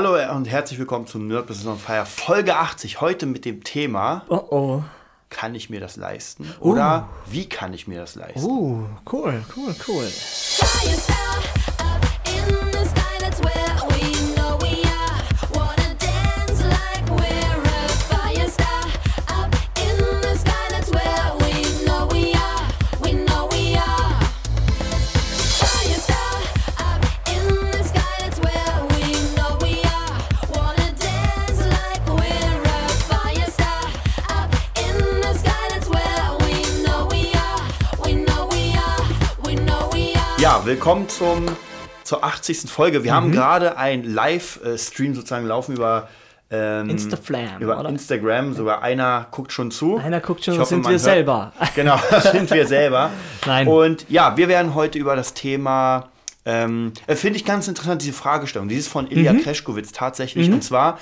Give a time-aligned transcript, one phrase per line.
[0.00, 3.00] Hallo und herzlich willkommen zum Nerd Business on Fire Folge 80.
[3.00, 4.82] Heute mit dem Thema: Oh oh.
[5.28, 6.48] Kann ich mir das leisten?
[6.60, 8.48] Oder wie kann ich mir das leisten?
[8.48, 10.08] Uh, cool, cool, cool.
[40.68, 41.46] Willkommen zum,
[42.04, 42.70] zur 80.
[42.70, 43.02] Folge.
[43.02, 43.16] Wir Mhm.
[43.16, 46.08] haben gerade einen Live-Stream sozusagen laufen über.
[46.50, 47.88] Ähm, Instaflam, über oder?
[47.90, 49.96] Instagram, sogar einer guckt schon zu.
[49.98, 51.52] Einer guckt schon, Ich das hoffe, sind wir hört- selber.
[51.74, 53.10] Genau, das sind wir selber.
[53.46, 53.66] Nein.
[53.68, 56.08] Und ja, wir werden heute über das Thema,
[56.46, 58.68] ähm, äh, finde ich ganz interessant, diese Fragestellung.
[58.68, 59.42] Dieses von Ilya Mhm.
[59.42, 60.50] Kreschkowitz tatsächlich.
[60.50, 60.98] Und zwar,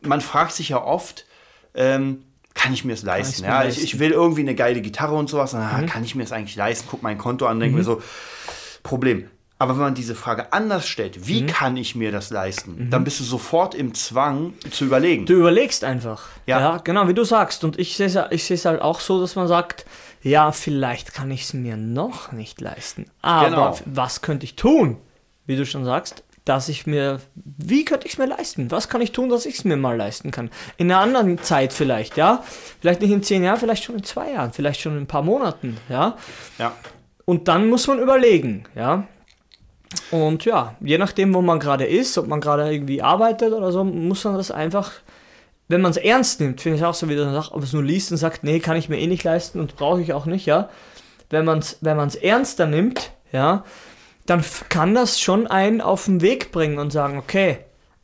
[0.00, 1.26] man fragt sich ja oft,
[1.74, 2.22] ähm,
[2.54, 3.42] kann ich mir es leisten?
[3.42, 3.80] mir Ja, ich, leisten?
[3.80, 3.84] Mhm.
[3.84, 5.54] ich will irgendwie eine geile Gitarre und sowas.
[5.54, 6.88] Und, ah, Kann ich mir es eigentlich leisten?
[6.90, 8.02] Guck mein Konto an, denke mir so,
[8.86, 9.28] Problem.
[9.58, 11.46] Aber wenn man diese Frage anders stellt, wie Mhm.
[11.46, 12.88] kann ich mir das leisten?
[12.90, 15.24] Dann bist du sofort im Zwang zu überlegen.
[15.24, 16.24] Du überlegst einfach.
[16.46, 16.76] Ja.
[16.84, 17.64] genau, wie du sagst.
[17.64, 19.86] Und ich sehe es ich halt auch so, dass man sagt,
[20.22, 23.06] ja, vielleicht kann ich es mir noch nicht leisten.
[23.22, 23.78] Aber Genau.
[23.86, 24.98] was könnte ich tun?
[25.46, 28.70] Wie du schon sagst, dass ich mir, wie könnte ich es mir leisten?
[28.70, 30.50] Was kann ich tun, dass ich es mir mal leisten kann?
[30.76, 32.44] In einer anderen Zeit vielleicht, ja?
[32.80, 35.22] Vielleicht nicht in zehn Jahren, vielleicht schon in zwei Jahren, vielleicht schon in ein paar
[35.22, 36.16] Monaten, ja?
[36.58, 36.72] ja.
[37.26, 39.06] Und dann muss man überlegen, ja.
[40.10, 43.84] Und ja, je nachdem, wo man gerade ist, ob man gerade irgendwie arbeitet oder so,
[43.84, 44.92] muss man das einfach,
[45.68, 47.82] wenn man es ernst nimmt, finde ich auch so, wie du sagst, ob es nur
[47.82, 50.46] liest und sagt, nee, kann ich mir eh nicht leisten und brauche ich auch nicht,
[50.46, 50.70] ja.
[51.28, 53.64] Wenn man es wenn ernster nimmt, ja,
[54.26, 57.58] dann kann das schon einen auf den Weg bringen und sagen, okay,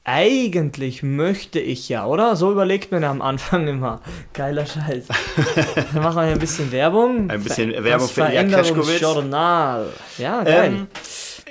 [0.05, 2.34] eigentlich möchte ich ja, oder?
[2.36, 4.00] So überlegt man am Anfang immer.
[4.33, 5.06] Geiler Scheiß.
[5.95, 7.31] Dann machen wir hier ein bisschen Werbung.
[7.31, 8.86] Ein bisschen Ver- Werbung für Ilya Kreschkowitz.
[8.86, 9.86] Veränderungsjournal.
[10.18, 10.73] Ja, geil.
[10.74, 10.86] Ähm,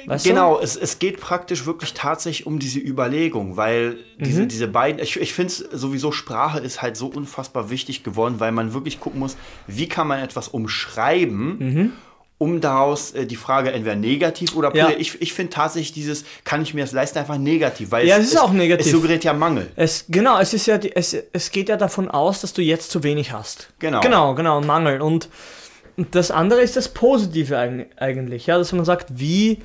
[0.07, 0.29] Weißt du?
[0.29, 4.23] genau, es, es geht praktisch wirklich tatsächlich um diese Überlegung, weil Mhm.
[4.23, 8.35] diese, diese beiden, ich, ich finde es sowieso, Sprache ist halt so unfassbar wichtig geworden,
[8.39, 11.93] weil man wirklich gucken muss, wie kann man etwas umschreiben,
[12.41, 14.75] um daraus äh, die Frage entweder negativ oder.
[14.75, 14.89] Ja.
[14.89, 18.29] Ich, ich finde tatsächlich dieses, kann ich mir das leisten, einfach negativ, weil Ja, es
[18.29, 18.87] ist auch negativ.
[18.87, 19.69] Es suggeriert ja Mangel.
[19.75, 22.89] Es, genau, es ist ja, die, es, es geht ja davon aus, dass du jetzt
[22.89, 23.69] zu wenig hast.
[23.77, 24.01] Genau.
[24.01, 25.01] Genau, genau, Mangel.
[25.01, 25.29] Und,
[26.09, 29.59] das andere ist das Positive eig- eigentlich, ja, dass man sagt, wie,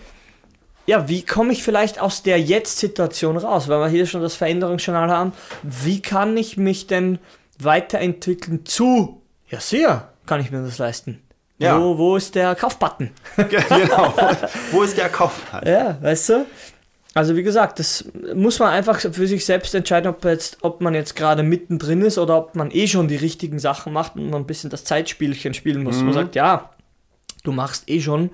[0.85, 3.69] ja, wie komme ich vielleicht aus der Jetzt-Situation raus?
[3.69, 5.33] Weil wir hier schon das Veränderungsjournal haben.
[5.63, 7.21] Wie kann ich mich denn
[7.59, 11.23] weiterentwickeln zu, ja, sehr, kann ich mir das leisten.
[11.59, 11.81] Ja.
[11.81, 13.11] Wo, wo ist der Kaufbutton?
[13.37, 14.15] genau.
[14.73, 15.67] Wo ist der Kaufmann?
[15.67, 16.47] Ja, weißt du?
[17.15, 20.93] Also wie gesagt, das muss man einfach für sich selbst entscheiden, ob, jetzt, ob man
[20.93, 24.43] jetzt gerade mittendrin ist oder ob man eh schon die richtigen Sachen macht und man
[24.43, 26.03] ein bisschen das Zeitspielchen spielen muss.
[26.03, 26.69] Man sagt, ja,
[27.43, 28.29] du machst eh schon,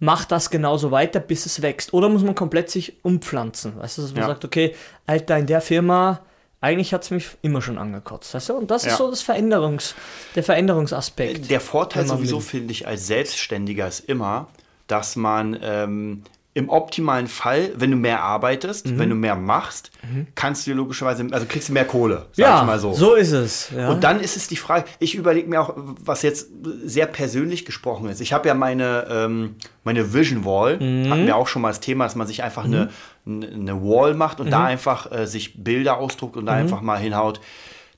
[0.00, 1.94] mach das genauso weiter, bis es wächst.
[1.94, 3.78] Oder muss man komplett sich umpflanzen.
[3.78, 4.26] Weißt du, dass man Ja.
[4.28, 4.74] sagt, okay,
[5.06, 6.20] Alter, in der Firma,
[6.66, 8.34] eigentlich hat es mich immer schon angekotzt.
[8.34, 8.54] Weißt du?
[8.54, 8.90] Und das Ja.
[8.92, 9.94] ist so das Veränderungs,
[10.34, 11.48] der Veränderungsaspekt.
[11.50, 14.48] Der Vorteil sowieso, finde ich, als Selbstständiger ist immer,
[14.88, 16.22] dass man ähm,
[16.56, 18.98] im optimalen Fall, wenn du mehr arbeitest, Mhm.
[18.98, 19.90] wenn du mehr machst,
[20.34, 22.94] kannst du dir logischerweise, also kriegst du mehr Kohle, sag ja, ich mal so.
[22.94, 23.70] so ist es.
[23.76, 23.90] Ja.
[23.90, 26.48] Und dann ist es die Frage, ich überlege mir auch, was jetzt
[26.84, 28.20] sehr persönlich gesprochen ist.
[28.22, 31.10] Ich habe ja meine, ähm, meine Vision Wall, Mhm.
[31.10, 32.88] hatten wir auch schon mal das Thema, dass man sich einfach eine,
[33.26, 34.64] eine Wall macht und da Mhm.
[34.66, 37.40] einfach äh, sich Bilder ausdruckt und da einfach mal hinhaut.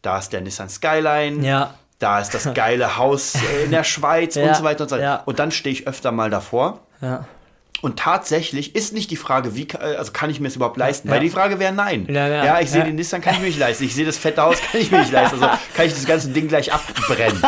[0.02, 1.74] Da ist der Nissan Skyline, Ja.
[2.00, 4.96] da ist das geile Haus äh, in der Schweiz Ja, und so weiter und so
[4.96, 5.04] weiter.
[5.04, 5.22] ja.
[5.26, 6.80] Und dann stehe ich öfter mal davor.
[7.00, 7.24] ja.
[7.80, 11.08] Und tatsächlich ist nicht die Frage, wie, also kann ich mir es überhaupt leisten?
[11.08, 11.14] Ja.
[11.14, 12.06] Weil die Frage wäre nein.
[12.10, 12.86] Ja, ja, ich sehe ja.
[12.86, 13.84] den Nissan, kann ich mir nicht leisten.
[13.84, 15.42] Ich sehe das fette Haus, kann ich mir nicht leisten.
[15.42, 17.40] Also kann ich das ganze Ding gleich abbrennen.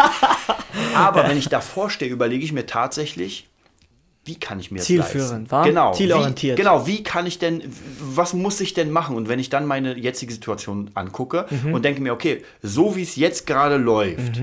[0.94, 3.48] Aber wenn ich davor stehe, überlege ich mir tatsächlich,
[4.24, 5.50] wie kann ich mir das Zielführend, leisten?
[5.50, 5.64] wa?
[5.64, 5.92] Genau.
[5.94, 6.58] Zielorientiert.
[6.58, 7.62] Wie, genau, wie kann ich denn,
[8.00, 9.16] was muss ich denn machen?
[9.16, 11.75] Und wenn ich dann meine jetzige Situation angucke Mhm.
[11.75, 14.40] und denke mir, okay, so wie es jetzt gerade läuft,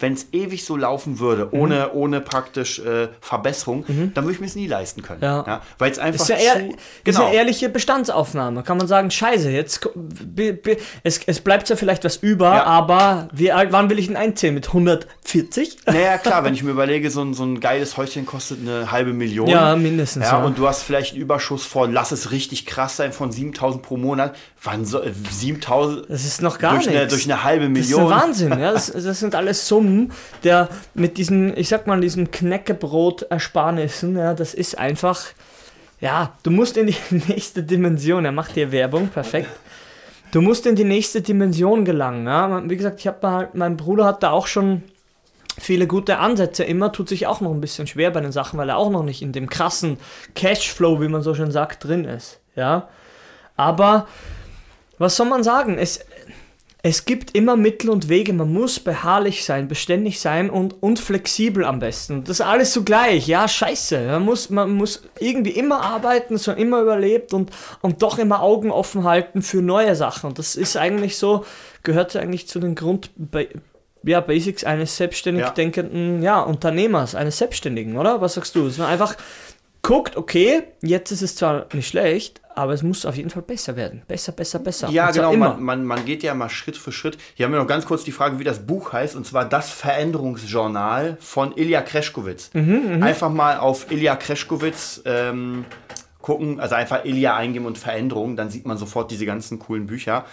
[0.00, 1.58] wenn es ewig so laufen würde, Mhm.
[1.60, 3.84] ohne, ohne praktisch äh, Verbesserung,
[4.14, 5.20] dann würde ich mir es nie leisten können.
[5.22, 5.62] Ja.
[5.78, 7.26] Weil es einfach Ist ja, zu, ehr, ist genau.
[7.28, 8.62] ja ehrliche Bestandsaufnahme.
[8.62, 12.64] Kann man sagen, scheiße, jetzt bi- bi- es, es bleibt ja vielleicht was über, Ja.
[12.64, 14.54] aber wie wann will ich denn einzählen?
[14.54, 15.78] Mit 140?
[15.86, 19.12] Naja, klar, wenn ich mir überlege, so ein, so ein geiles Häuschen kostet eine halbe
[19.12, 19.46] Million.
[19.48, 20.44] Ja, mindestens, Ja, ja.
[20.44, 23.96] und du hast vielleicht einen Überschuss von, lass es richtig krass sein, von 7000 pro
[23.96, 24.36] Monat.
[24.62, 26.98] Wann so, äh, 7000 Das ist noch gar durch, nichts.
[27.00, 28.12] eine, durch eine halbe Das ist Million.
[28.12, 28.72] ein Wahnsinn, ja.
[28.72, 30.12] Das, das sind alles Summen,
[30.42, 35.20] der mit diesen, ich sag mal, diesen Knäckebrot-Ersparnissen, ja, das ist einfach,
[36.00, 36.96] ja, du musst in die
[37.28, 39.48] nächste Dimension, er macht hier Werbung, perfekt.
[40.30, 42.26] Du musst in die nächste Dimension gelangen.
[42.26, 42.62] Ja?
[42.68, 44.82] Wie gesagt, ich habe halt, mein Bruder hat da auch schon
[45.58, 48.68] viele gute Ansätze immer, tut sich auch noch ein bisschen schwer bei den Sachen, weil
[48.68, 49.96] er auch noch nicht in dem krassen
[50.34, 52.40] Cashflow, wie man so schön sagt, drin ist.
[52.56, 52.88] Ja,
[53.56, 54.06] aber
[54.98, 55.78] was soll man sagen?
[55.78, 56.00] Es,
[56.82, 58.32] es gibt immer Mittel und Wege.
[58.32, 62.22] Man muss beharrlich sein, beständig sein und, und flexibel am besten.
[62.24, 63.26] Das ist alles zugleich.
[63.26, 64.06] Ja, scheiße.
[64.06, 67.50] Man muss, man muss irgendwie immer arbeiten, so immer überlebt und,
[67.80, 70.28] und doch immer Augen offen halten für neue Sachen.
[70.28, 71.44] Und das ist eigentlich so,
[71.82, 73.10] gehört eigentlich zu den Grund,
[74.04, 75.50] ja, Basics eines selbstständig Ja.
[75.50, 78.20] denkenden ja, Unternehmers, eines Selbstständigen, oder?
[78.20, 78.66] Was sagst du?
[78.66, 79.16] Dass man einfach
[79.82, 83.76] guckt, okay, jetzt ist es zwar nicht schlecht, aber es muss auf jeden Fall besser
[83.76, 84.02] werden.
[84.08, 84.88] Besser, besser, besser.
[84.90, 85.34] Ja, genau.
[85.34, 87.16] Man, man, man geht ja mal Schritt für Schritt.
[87.34, 89.70] Hier haben wir noch ganz kurz die Frage, wie das Buch heißt, und zwar das
[89.70, 92.50] Veränderungsjournal von Ilya Kreschkowitz.
[92.54, 95.64] Mhm, einfach mal auf Ilya Kreschkowitz ähm,
[96.20, 100.24] gucken, also einfach Ilya eingeben und Veränderung, dann sieht man sofort diese ganzen coolen Bücher.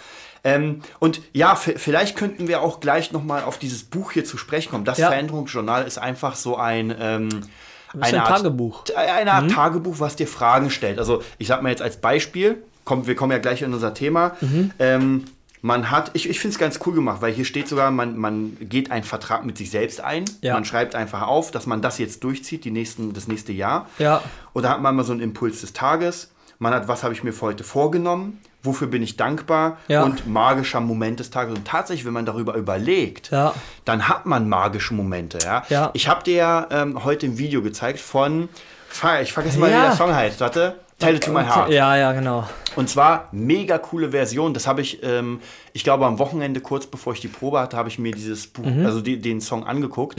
[0.42, 4.70] Ähm, und ja, vielleicht könnten wir auch gleich nochmal auf dieses Buch hier zu sprechen
[4.70, 4.84] kommen.
[4.84, 5.08] Das Ja.
[5.08, 6.94] Veränderungsjournal ist einfach so ein.
[6.98, 7.28] Ähm,
[7.96, 8.84] Ist ein Tagebuch.
[8.94, 10.98] eine Art Tagebuch, was dir Fragen stellt.
[10.98, 14.36] Also ich sag mal jetzt als Beispiel, komm, wir kommen ja gleich in unser Thema.
[14.40, 14.70] Mhm.
[14.78, 15.24] Ähm,
[15.62, 18.56] man hat, ich, ich finde es ganz cool gemacht, weil hier steht sogar, man, man
[18.60, 20.24] geht einen Vertrag mit sich selbst ein.
[20.40, 20.54] Ja.
[20.54, 23.88] Man schreibt einfach auf, dass man das jetzt durchzieht, die nächsten, das nächste Jahr.
[23.98, 24.22] Ja.
[24.52, 26.30] Und da hat man mal so einen Impuls des Tages.
[26.58, 28.40] Man hat, was habe ich mir für heute vorgenommen?
[28.66, 29.78] Wofür bin ich dankbar?
[29.88, 30.02] Ja.
[30.02, 31.56] Und magischer Moment des Tages.
[31.56, 33.54] Und tatsächlich, wenn man darüber überlegt, Ja.
[33.84, 35.38] dann hat man magische Momente.
[35.44, 35.62] Ja?
[35.68, 35.90] Ja.
[35.94, 38.48] Ich habe dir ja ähm, heute ein Video gezeigt von,
[39.22, 40.40] ich vergesse mal, wie der Song heißt.
[40.40, 40.76] Warte.
[40.98, 41.68] Tell it to my heart.
[41.70, 42.48] Ja, ja, genau.
[42.74, 44.54] Und zwar mega coole Version.
[44.54, 45.40] Das habe ich, ähm,
[45.74, 48.64] ich glaube, am Wochenende, kurz bevor ich die Probe hatte, habe ich mir dieses Buch,
[48.64, 48.86] Mhm.
[48.86, 50.18] also die, den Song angeguckt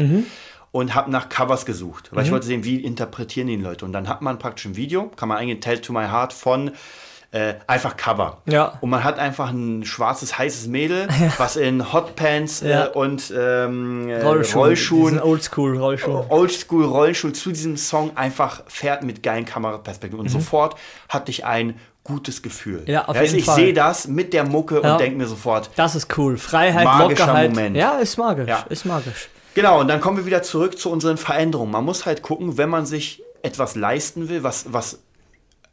[0.71, 2.33] und habe nach Covers gesucht, weil ich Mhm.
[2.33, 3.85] wollte sehen, wie interpretieren die Leute.
[3.85, 6.31] Und dann hat man praktisch ein Video, kann man eingehen, Tell it to my heart
[6.31, 6.69] von
[7.31, 8.41] äh, einfach Cover.
[8.45, 8.77] Ja.
[8.81, 11.07] Und man hat einfach ein schwarzes, heißes Mädel,
[11.37, 12.85] was in Hotpants Ja.
[12.85, 14.59] äh, und ähm, äh, Rollschuh.
[14.59, 16.25] Rollschuhen diesen Oldschool-Rollschuh.
[16.29, 20.19] Oldschool Rollstuhl zu diesem Song einfach fährt mit geilen Kameraperspektiven.
[20.19, 20.75] Und sofort
[21.09, 22.81] hatte ich ein gutes Gefühl.
[22.81, 22.87] Mhm.
[22.91, 23.55] Ja, auf jeden ich Fall.
[23.55, 24.93] sehe das mit der Mucke Ja.
[24.93, 26.37] und denke mir sofort, Das ist cool.
[26.37, 27.49] Freiheit, Magischer Lockerheit.
[27.49, 27.75] Moment.
[27.75, 28.47] Ja, ist magisch.
[28.47, 28.65] Ja.
[28.69, 29.27] Ist magisch.
[29.53, 31.71] genau, und dann kommen wir wieder zurück zu unseren Veränderungen.
[31.71, 34.99] Man muss halt gucken, wenn man sich etwas leisten will, was, was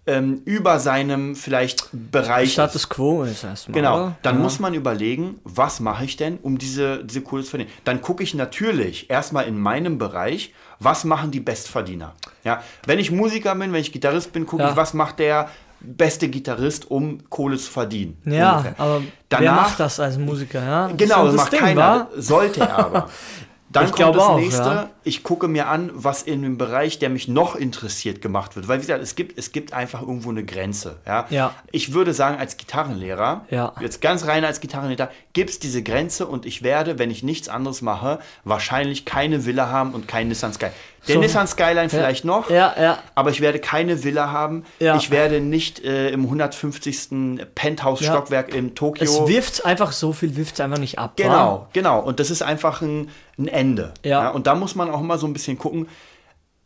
[0.07, 2.53] ähm, über seinem vielleicht Bereich.
[2.53, 3.75] Status quo ist erstmal.
[3.75, 4.17] Genau, oder?
[4.23, 4.43] dann ja.
[4.43, 7.71] muss man überlegen, was mache ich denn, um diese, diese Kohle zu verdienen.
[7.85, 12.13] Dann gucke ich natürlich erstmal in meinem Bereich, was machen die Bestverdiener.
[12.45, 14.71] Ja, wenn ich Musiker bin, wenn ich Gitarrist bin, gucke Ja.
[14.71, 15.49] ich, was macht der
[15.81, 18.17] beste Gitarrist, um Kohle zu verdienen.
[18.25, 18.75] Ja, ungefähr.
[18.79, 20.63] aber wer Danach- macht das als Musiker?
[20.63, 20.91] Ja?
[20.97, 21.81] Genau, das macht Ding, keiner.
[21.81, 22.09] wa?
[22.17, 23.09] Sollte er aber.
[23.71, 24.63] Dann Ich kommt glaube das auch, nächste.
[24.63, 24.91] ja.
[25.05, 28.69] Ich gucke mir an, was in dem Bereich, der mich noch interessiert, gemacht wird.
[28.69, 30.97] Weil, wie gesagt, es gibt, es gibt einfach irgendwo eine Grenze.
[31.07, 31.27] Ja?
[31.31, 31.55] Ja.
[31.73, 33.73] Ich würde sagen, als Gitarrenlehrer, Ja.
[33.81, 37.49] jetzt ganz rein als Gitarrenlehrer, gibt es diese Grenze und ich werde, wenn ich nichts
[37.49, 40.75] anderes mache, wahrscheinlich keine Villa haben und keinen Nissan Skyline.
[41.07, 41.21] Der So.
[41.21, 42.99] Nissan Skyline vielleicht noch, Ja, ja.
[43.15, 44.65] aber ich werde keine Villa haben.
[44.79, 44.97] Ja.
[44.97, 47.45] Ich werde nicht äh, im 150.
[47.55, 49.05] Penthouse-Stockwerk in Tokio.
[49.05, 51.13] Es wirft einfach so viel, wirft einfach nicht ab.
[51.19, 51.23] wa?
[51.23, 52.01] Genau, genau.
[52.01, 53.93] Und das ist einfach ein, ein Ende.
[54.03, 54.31] Ja.
[54.31, 55.87] Und da muss man auch immer so ein bisschen gucken.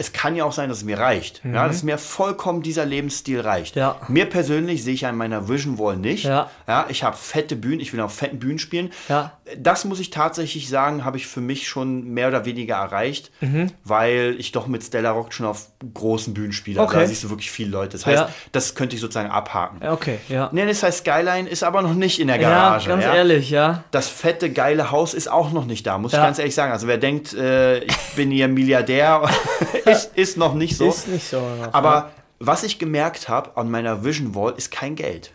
[0.01, 1.41] Es kann ja auch sein, dass es mir reicht.
[1.45, 3.75] Ja, dass mir vollkommen dieser Lebensstil reicht.
[3.75, 3.81] Mhm.
[3.81, 3.97] Ja.
[4.07, 6.25] Mir persönlich sehe ich an meiner Vision Wall nicht.
[6.25, 6.49] Ja.
[6.69, 8.91] Ja, ich habe fette Bühnen, ich will auf fetten Bühnen spielen.
[9.09, 9.33] Ja.
[9.57, 13.73] Das muss ich tatsächlich sagen, habe ich für mich schon mehr oder weniger erreicht, Mhm.
[13.83, 16.79] weil ich doch mit Stella Rock schon auf großen Bühnen spiele.
[16.81, 17.01] Also Okay.
[17.03, 17.93] Da siehst du wirklich viele Leute.
[17.97, 18.29] Das heißt, Ja.
[18.53, 19.85] das könnte ich sozusagen abhaken.
[19.89, 20.49] Okay, ja.
[20.53, 22.89] Nee, das heißt Skyline ist aber noch nicht in der Ja, Garage.
[22.89, 23.15] ganz ja?
[23.17, 23.83] ehrlich, ja.
[23.91, 26.71] das fette, geile Haus ist auch noch nicht da, muss ich ganz ehrlich sagen.
[26.73, 29.23] Also wer denkt, äh, ich bin hier Milliardär,
[29.93, 30.89] ist, ist noch nicht so.
[30.89, 31.41] Ist nicht so.
[31.41, 35.33] noch, Aber was ich gemerkt habe an meiner Vision Wall ist kein Geld.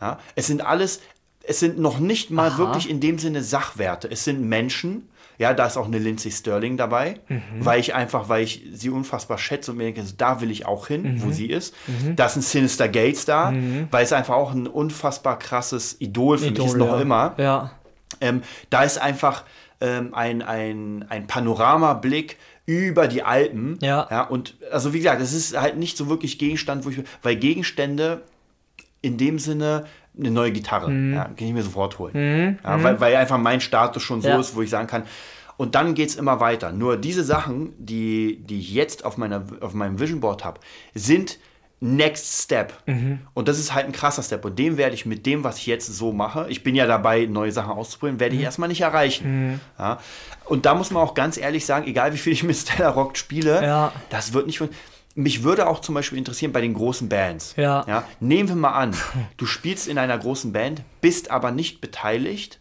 [0.00, 0.18] Ja?
[0.34, 1.00] Es sind alles,
[1.42, 2.58] es sind noch nicht mal Aha.
[2.58, 4.10] wirklich in dem Sinne Sachwerte.
[4.10, 5.08] Es sind Menschen.
[5.40, 7.40] Ja, da ist auch eine Lindsay Sterling dabei, Mhm.
[7.60, 10.88] weil ich einfach, weil ich sie unfassbar schätze und mir denke, da will ich auch
[10.88, 11.22] hin, Mhm.
[11.22, 11.74] wo sie ist.
[12.16, 13.52] Da ist ein Sinister Gates da,
[13.92, 17.00] weil es einfach auch ein unfassbar krasses Idol für mich ist, noch ja.
[17.00, 17.34] immer.
[17.36, 17.70] Ja.
[18.20, 19.44] Ähm, da ist einfach
[19.80, 22.36] ähm, ein, ein, ein Panoramablick
[22.68, 23.78] über die Alpen.
[23.80, 24.24] Ja.
[24.24, 28.20] Und also wie gesagt, es ist halt nicht so wirklich Gegenstand, wo ich, weil Gegenstände
[29.00, 29.86] in dem Sinne
[30.18, 31.14] eine neue Gitarre, Mhm.
[31.14, 32.58] ja, kann ich mir sofort holen.
[32.62, 34.38] Ja, weil, weil einfach mein Status schon so Ja.
[34.38, 35.04] ist, wo ich sagen kann,
[35.56, 36.70] und dann geht es immer weiter.
[36.72, 40.60] Nur diese Sachen, die, die ich jetzt auf, meiner, auf meinem Vision Board habe,
[40.94, 41.38] sind
[41.80, 42.72] Next Step.
[42.86, 43.20] Mhm.
[43.34, 44.44] Und das ist halt ein krasser Step.
[44.44, 47.26] Und den werde ich mit dem, was ich jetzt so mache, ich bin ja dabei,
[47.26, 49.60] neue Sachen auszuprobieren, werde ich erstmal nicht erreichen.
[49.78, 49.98] Ja?
[50.46, 53.16] Und da muss man auch ganz ehrlich sagen, egal wie viel ich mit Stella Rock
[53.16, 53.92] spiele, Ja.
[54.10, 54.60] das wird nicht.
[55.14, 57.54] mich würde auch zum Beispiel interessieren bei den großen Bands.
[57.56, 57.84] Ja.
[57.86, 58.04] ja.
[58.18, 58.96] Nehmen wir mal an,
[59.36, 62.58] du spielst in einer großen Band, bist aber nicht beteiligt.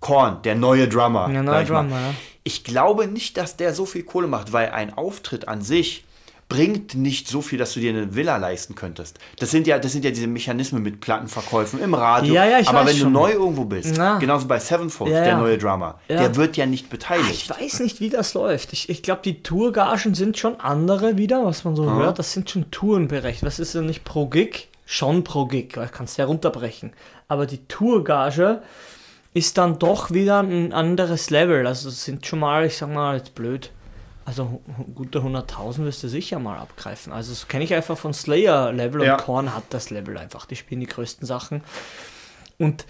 [0.00, 1.28] Korn, der neue Drummer.
[1.28, 1.64] Der neue.
[1.64, 2.14] Drummer, ja.
[2.44, 6.04] Ich glaube nicht, dass der so viel Kohle macht, weil ein Auftritt an sich
[6.48, 9.18] bringt nicht so viel, dass du dir eine Villa leisten könntest.
[9.38, 12.32] Das sind ja, das sind ja diese Mechanismen mit Plattenverkäufen im Radio.
[12.34, 13.12] Ja, ja, ich Aber weiß wenn schon.
[13.12, 14.18] du neu irgendwo bist, Ja.
[14.18, 17.50] genauso bei Sevenfold, Ja, der neue Drummer, der wird ja nicht Ich beteiligt.
[17.50, 18.72] weiß nicht, wie das läuft.
[18.72, 22.18] Ich, ich glaube, die Tourgagen sind schon andere wieder, was man so hört.
[22.18, 23.46] Das sind schon Tourenberechnet.
[23.46, 24.68] Was ist denn nicht pro Gig?
[24.86, 26.94] Schon pro Gig, weil kannst du ja runterbrechen.
[27.28, 28.62] Aber die Tourgage
[29.34, 31.66] ist dann doch wieder ein anderes Level.
[31.66, 33.70] Also es sind schon mal, ich sag mal jetzt blöd,
[34.28, 34.60] also
[34.94, 37.14] gute 100.000 wirst du sicher mal abgreifen.
[37.14, 39.14] Also das kenne ich einfach von Slayer-Level Ja.
[39.14, 40.44] und Korn hat das Level einfach.
[40.44, 41.62] Die spielen die größten Sachen.
[42.58, 42.84] Und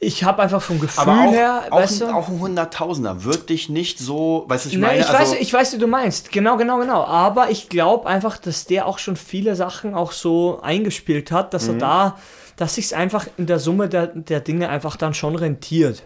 [0.00, 3.48] ich habe einfach vom Gefühl Aber auch, her, auch, weißt du, auch ein Hunderttausender wird
[3.48, 6.32] dich nicht so, weißt du, ich meine, ich, also, weiß, ich weiß, wie du meinst.
[6.32, 7.04] Genau, genau, genau.
[7.04, 11.68] Aber ich glaube einfach, dass der auch schon viele Sachen auch so eingespielt hat, dass
[11.68, 12.18] er da,
[12.56, 16.02] dass sich einfach in der Summe der, der Dinge einfach dann schon rentiert.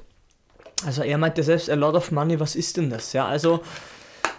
[0.85, 3.15] Also er meinte selbst, a lot of money, was ist denn das?
[3.15, 3.63] Ja, also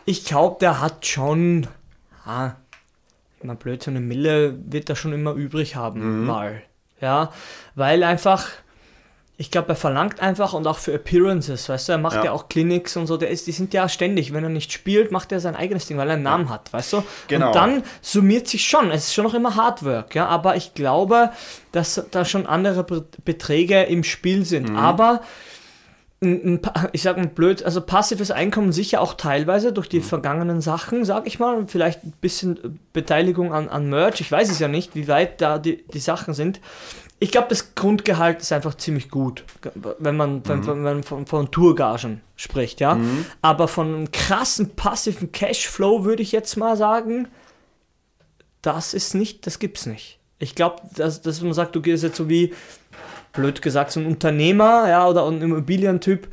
[0.05, 1.67] ich glaube, der hat schon,
[2.25, 2.51] ah,
[3.43, 6.61] mal blöd, so eine Mille wird er schon immer übrig haben, mal.
[7.01, 7.31] Ja,
[7.75, 8.47] weil einfach,
[9.37, 12.31] ich glaube, er verlangt einfach und auch für Appearances, weißt du, er macht ja, Ja.
[12.31, 15.31] auch Clinics und so, der ist, die sind ja ständig, wenn er nicht spielt, macht
[15.31, 17.03] er sein eigenes Ding, weil er einen Namen hat, weißt du?
[17.27, 17.47] Genau.
[17.47, 21.31] Und dann summiert sich schon, es ist schon noch immer Hardwork, ja, aber ich glaube,
[21.71, 24.77] dass da schon andere Be- Beträge im Spiel sind, Mhm.
[24.77, 25.21] aber
[26.25, 29.91] ein, ein, ich sag mal blöd, also passives Einkommen sicher auch teilweise durch Mhm.
[29.91, 34.49] die vergangenen Sachen, sag ich mal, vielleicht ein bisschen Beteiligung an, an Merch, ich weiß
[34.49, 36.59] es ja nicht, wie weit da die, die Sachen sind.
[37.19, 39.45] Ich glaube, das Grundgehalt ist einfach ziemlich gut,
[39.99, 42.99] wenn man, wenn, wenn man von, von Tourgagen spricht, ja.
[43.41, 47.29] Aber von einem krassen passiven Cashflow würde ich jetzt mal sagen,
[48.61, 50.19] das ist nicht, das gibt's nicht.
[50.39, 52.53] Ich glaube, dass, dass man sagt, du gehst jetzt so wie,
[53.35, 56.27] blöd gesagt, so ein Unternehmer, ja, oder ein Immobilientyp,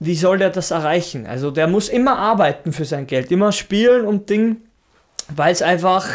[0.00, 1.26] wie soll der das erreichen?
[1.26, 4.56] Also der muss immer arbeiten für sein Geld, immer spielen und Ding,
[5.28, 6.06] weil es einfach,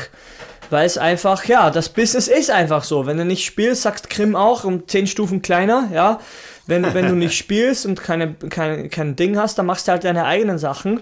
[0.72, 3.06] weil es einfach, ja, das Business ist einfach so.
[3.06, 6.20] Wenn du nicht spielst, sagst Krim auch um 10 Stufen kleiner, ja.
[6.66, 10.04] Wenn, wenn du nicht spielst und keine, keine, kein Ding hast, dann machst du halt
[10.04, 11.02] deine eigenen Sachen.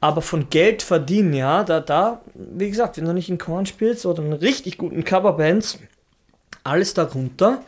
[0.00, 4.06] Aber von Geld verdienen, ja, da, da, wie gesagt, wenn du nicht in Korn spielst
[4.06, 5.78] oder in richtig guten Coverbands,
[6.62, 7.62] alles darunter,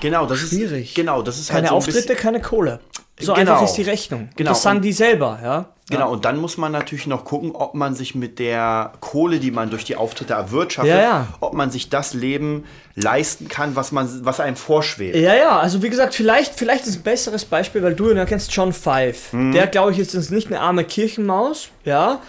[0.00, 0.94] genau, das ist schwierig.
[0.94, 2.80] Genau, das ist keine halt so Auftritte, keine Kohle.
[3.20, 3.52] So Genau.
[3.52, 4.28] einfach ist die Rechnung.
[4.36, 4.50] Genau.
[4.50, 5.66] Das sagen die selber, ja.
[5.90, 9.50] Genau, und dann muss man natürlich noch gucken, ob man sich mit der Kohle, die
[9.50, 11.28] man durch die Auftritte erwirtschaftet, Ja, ja.
[11.40, 12.64] ob man sich das Leben
[12.94, 15.16] leisten kann, was man, was einem vorschwebt.
[15.16, 18.52] Ja, ja, also wie gesagt, vielleicht, vielleicht ist ein besseres Beispiel, weil du ihn kennst,
[18.52, 19.32] John Five.
[19.32, 19.52] Mhm.
[19.52, 22.20] Der, glaube ich, ist jetzt nicht eine arme Kirchenmaus, ja,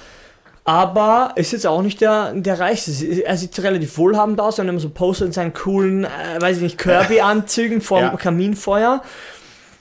[0.70, 2.92] aber ist jetzt auch nicht der, der Reichste.
[3.24, 6.58] Er sieht relativ wohlhabend aus, wenn er immer so postet in seinen coolen, äh, weiß
[6.58, 8.16] ich nicht, Kirby-Anzügen vorm Ja.
[8.16, 9.02] Kaminfeuer.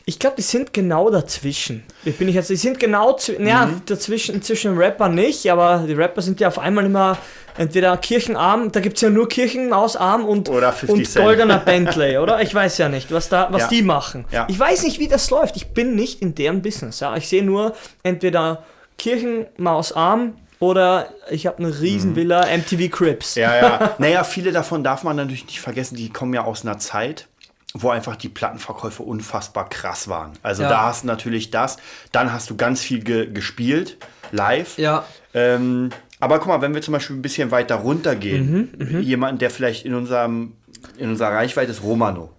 [0.07, 1.83] Ich glaube, die sind genau dazwischen.
[2.07, 3.83] Ich bin ich jetzt, die sind genau, zw- ja, Mhm.
[3.85, 7.18] dazwischen, zwischen Rapper nicht, aber die Rapper sind ja auf einmal immer
[7.59, 12.40] entweder kirchenarm, da gibt es ja nur Kirchenmausarm und, Oder 50 und goldener Bentley, oder?
[12.40, 13.68] Ich weiß ja nicht, was da, was Ja.
[13.68, 14.25] die machen.
[14.33, 14.47] Ja.
[14.49, 15.57] Ich weiß nicht, wie das läuft.
[15.57, 17.00] Ich bin nicht in deren Business.
[17.00, 17.14] Ja.
[17.14, 18.62] Ich sehe nur entweder
[18.97, 23.35] Kirchenmausarm oder ich habe eine Riesenvilla, MTV Crips.
[23.37, 23.95] Ja, ja.
[23.99, 27.29] naja, viele davon darf man natürlich nicht vergessen, die kommen ja aus einer Zeit,
[27.75, 30.33] wo einfach die Plattenverkäufe unfassbar krass waren.
[30.43, 30.69] Also Ja.
[30.69, 31.77] da hast du natürlich das,
[32.12, 33.99] dann hast du ganz viel ge gespielt,
[34.33, 34.79] live.
[34.79, 35.05] Ja.
[35.35, 39.50] Ähm, aber guck mal, wenn wir zum Beispiel ein bisschen weiter Mhm, runtergehen, jemanden, der
[39.50, 40.55] vielleicht in unserem
[40.97, 42.31] in unserer Reichweite ist, Romano.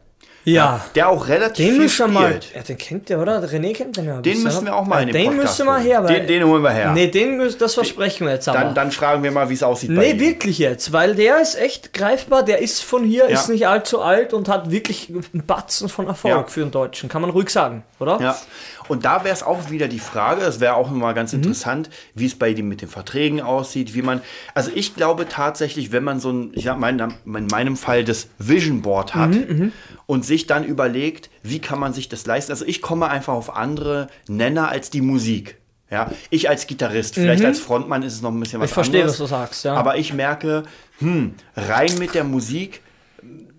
[0.46, 0.84] Ja.
[0.96, 2.28] Der auch relativ Den viel wir mal.
[2.30, 2.56] spielt.
[2.56, 3.44] Ja, den kennt der, oder?
[3.44, 4.22] René kennt den ja.
[4.22, 6.04] Den müssen wir auch mal in den Den Podcast müssen wir her.
[6.04, 6.92] Weil, Den- den holen wir her.
[6.94, 8.60] Nee, den müssen, das versprechen wir jetzt aber.
[8.60, 10.20] Dann, dann fragen wir mal, wie es aussieht bei Nee, ihm.
[10.20, 13.36] wirklich jetzt, weil der ist echt greifbar, der ist von hier, Ja.
[13.40, 16.44] ist nicht allzu alt und hat wirklich einen Batzen von Erfolg Ja.
[16.48, 18.20] für einen Deutschen, kann man ruhig sagen, oder?
[18.22, 18.38] Ja.
[18.90, 21.16] Und da wäre es auch wieder die Frage, das wäre auch mal Mhm.
[21.16, 24.20] ganz interessant, wie es bei dem mit den Verträgen aussieht, wie man,
[24.56, 28.28] also ich glaube tatsächlich, wenn man so ein, ich sag mal, in meinem Fall das
[28.40, 29.72] Vision Board hat Mhm,
[30.08, 33.56] und sich dann überlegt, wie kann man sich das leisten, also ich komme einfach auf
[33.56, 35.56] andere Nenner als die Musik.
[35.92, 38.72] Ja, ich als Gitarrist, vielleicht als Frontmann ist es noch ein bisschen was Mhm.
[38.72, 39.20] Ich verstehe, anderes.
[39.20, 39.74] was du sagst, ja.
[39.76, 40.64] Aber ich merke,
[41.00, 42.82] hm, rein mit der Musik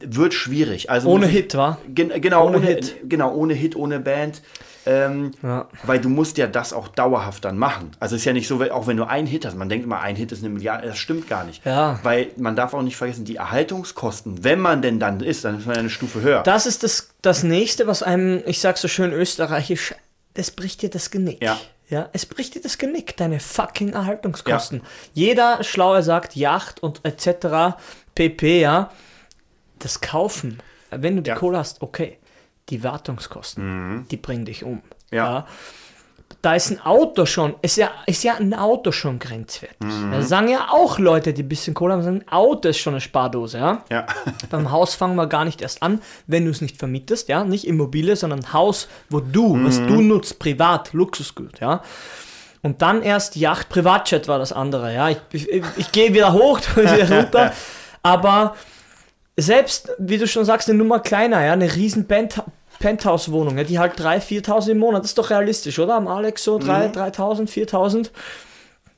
[0.00, 0.90] wird schwierig.
[0.90, 1.78] Also Ohne muss ich- Hit, wa?
[1.88, 2.66] Gen genau, Ohne ohne.
[2.66, 2.96] Hit.
[3.08, 4.42] Genau, ohne Hit, ohne Band.
[4.86, 5.68] Ähm, Ja.
[5.84, 7.90] Weil du musst ja das auch dauerhaft dann machen.
[8.00, 10.16] Also ist ja nicht so, auch wenn du einen Hit hast, man denkt immer, ein
[10.16, 11.64] Hit ist eine Milliarde, das stimmt gar nicht.
[11.66, 11.98] Ja.
[12.02, 15.66] Weil man darf auch nicht vergessen, die Erhaltungskosten, wenn man denn dann ist, dann ist
[15.66, 16.42] man ja eine Stufe höher.
[16.42, 19.94] Das ist das, das nächste, was einem, ich sag so schön österreichisch,
[20.34, 21.42] das bricht dir das Genick.
[21.42, 21.58] Ja.
[21.88, 24.80] Ja, es bricht dir das Genick, deine fucking Erhaltungskosten.
[25.12, 27.74] Jeder Schlaue sagt Yacht und etc.
[28.14, 28.90] pp, ja.
[29.80, 30.60] Das Kaufen,
[30.90, 31.34] wenn du die Ja.
[31.36, 32.18] Kohle hast, okay.
[32.70, 34.80] Die Wartungskosten, die bringen dich um.
[35.10, 35.46] Ja.
[36.42, 39.76] Da ist ein Auto schon, ist ja, ist ja ein Auto schon grenzwertig.
[40.12, 42.94] Das sagen ja auch Leute, die ein bisschen Kohle haben, sagen, ein Auto ist schon
[42.94, 43.84] eine Spardose, ja.
[43.90, 44.06] Ja.
[44.50, 47.66] Beim Haus fangen wir gar nicht erst an, wenn du es nicht vermietest, ja, nicht
[47.66, 51.82] Immobilie, sondern Haus, wo du, was du nutzt, privat, Luxusgut, ja.
[52.62, 55.10] Und dann erst Yacht, Privatjet war das andere, ja.
[55.10, 57.52] Ich, ich, ich gehe wieder hoch, wieder runter,
[58.02, 58.54] aber
[59.36, 62.42] selbst, wie du schon sagst, eine Nummer kleiner, ja, eine riesen Pent
[62.80, 65.94] Penthouse-Wohnung, ja, die halt 3.000, 4.000 im Monat, das ist doch realistisch, oder?
[65.94, 68.10] Am Alex so 3, 3.000, 4.000,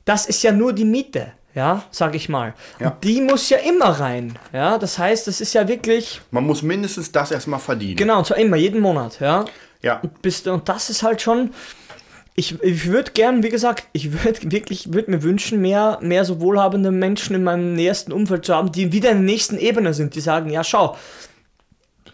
[0.05, 2.55] das ist ja nur die Miete, ja, sag ich mal.
[2.79, 2.87] Ja.
[2.89, 6.63] Und die muss ja immer rein, ja, das heißt, das ist ja wirklich, Man muss
[6.63, 7.97] mindestens das erstmal verdienen.
[7.97, 9.45] genau, und zwar immer, jeden Monat, ja.
[9.81, 10.01] Ja.
[10.21, 11.51] Bist, und das ist halt schon,
[12.35, 16.39] ich, ich würde gern, wie gesagt, ich würde wirklich, würde mir wünschen, mehr, mehr so
[16.41, 20.15] wohlhabende Menschen in meinem nächsten Umfeld zu haben, die wieder in der nächsten Ebene sind,
[20.15, 20.97] die sagen, ja, schau,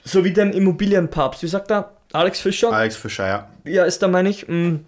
[0.03, 2.72] so wie dein Immobilienpapst, wie sagt er, Alex Fischer?
[2.72, 3.50] Alex Fischer, ja.
[3.65, 4.48] ja, ist da meine ich.
[4.48, 4.86] mm.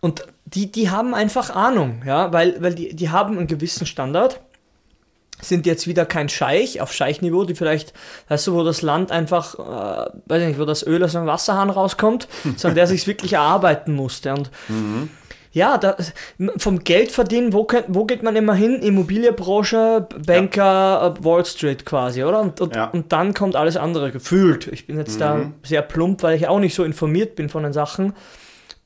[0.00, 4.40] Und die, die haben einfach Ahnung, ja, weil, weil die, die haben einen gewissen Standard,
[5.40, 7.92] sind jetzt wieder kein Scheich auf Scheichniveau, die vielleicht,
[8.28, 11.26] weißt du, wo das Land einfach, äh, weiß ich nicht, wo das Öl aus dem
[11.26, 14.32] Wasserhahn rauskommt, sondern der sich wirklich erarbeiten musste.
[14.32, 14.50] Und
[15.56, 15.96] ja, da,
[16.58, 18.74] vom Geld verdienen, wo, könnt, wo geht man immer hin?
[18.82, 22.40] Immobilienbranche, Banker, äh, Wall Street quasi, oder?
[22.40, 22.90] Und, und, Ja.
[22.90, 24.66] und dann kommt alles andere gefühlt.
[24.66, 27.72] Ich bin jetzt da sehr plump, weil ich auch nicht so informiert bin von den
[27.72, 28.12] Sachen.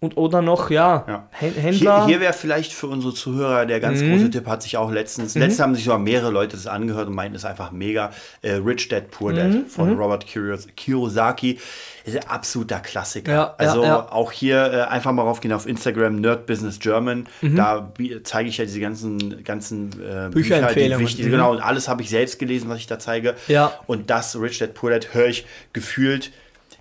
[0.03, 1.29] Und oder noch, ja, Ja.
[1.31, 1.99] Hä- Händler.
[1.99, 4.13] Hier, hier wäre vielleicht für unsere Zuhörer der ganz Mhm.
[4.13, 7.15] große Tipp, hat sich auch letztens, letztens haben sich sogar mehrere Leute das angehört und
[7.15, 8.11] meinten, es ist einfach mega.
[8.41, 9.67] Äh, Rich Dad Poor Dad Mhm.
[9.67, 11.59] von Robert Kiros- Kiyosaki
[12.07, 13.31] ist ein absoluter Klassiker.
[13.31, 14.11] Ja, also ja.
[14.11, 17.27] auch hier äh, einfach mal raufgehen auf Instagram, Nerd Business German.
[17.43, 17.57] Mhm.
[17.57, 17.93] Da
[18.25, 21.31] zeige ich ja diese ganzen, ganzen äh, Bücher, die wichtig Mhm.
[21.33, 23.35] Genau, und alles habe ich selbst gelesen, was ich da zeige.
[23.49, 23.73] Ja.
[23.87, 26.33] Und das Rich Dad Poor Dad höre ich gefühlt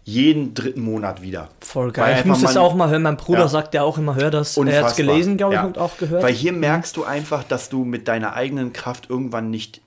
[0.10, 1.50] jeden dritten Monat wieder.
[1.62, 2.12] Voll Weil geil.
[2.12, 3.04] Ich einfach muss es auch mal hören.
[3.04, 3.48] Mein Bruder Ja.
[3.48, 4.58] sagt ja auch immer, hör das.
[4.58, 5.06] Er hat es Unfassbar.
[5.06, 5.66] gelesen, glaube ich, Ja.
[5.66, 6.24] und auch gehört.
[6.24, 9.82] Weil hier merkst du einfach, dass du mit deiner eigenen Kraft irgendwann nicht.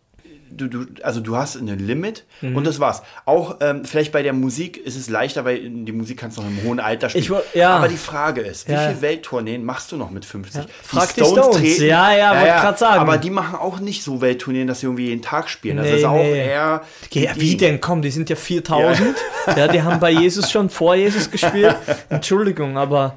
[0.57, 2.57] Du, du, also du hast ein Limit Mhm.
[2.57, 3.03] und das war's.
[3.25, 6.49] Auch ähm, vielleicht bei der Musik ist es leichter, weil die Musik kannst du noch
[6.49, 7.25] im hohen Alter spielen.
[7.25, 7.77] Ich ja.
[7.77, 8.89] Aber die Frage ist, wie Ja.
[8.89, 10.65] viel Welttourneen machst du noch mit 50?
[10.83, 11.79] Frag die Stones.
[11.79, 13.01] Ja, ja, wollte grad sagen.
[13.01, 15.77] Aber die machen auch nicht so Welttourneen, dass sie irgendwie jeden Tag spielen.
[15.77, 16.39] Das Nee, ist auch nee.
[16.47, 16.83] eher.
[17.13, 17.81] Ja, wie denn?
[17.81, 19.17] Komm, die sind ja 4000.
[19.57, 19.69] Ja.
[19.69, 21.77] die haben bei Jesus schon vor Jesus gespielt.
[22.09, 23.17] Entschuldigung, aber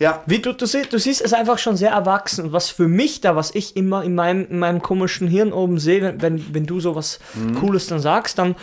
[0.00, 2.46] Ja, wie du, du, siehst, du siehst es einfach schon sehr erwachsen.
[2.46, 5.78] Und was für mich da, was ich immer in meinem, in meinem komischen Hirn oben
[5.78, 7.20] sehe, wenn, wenn, wenn du so was
[7.60, 8.56] Cooles dann sagst, dann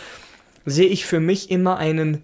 [0.66, 2.22] sehe ich für mich immer einen,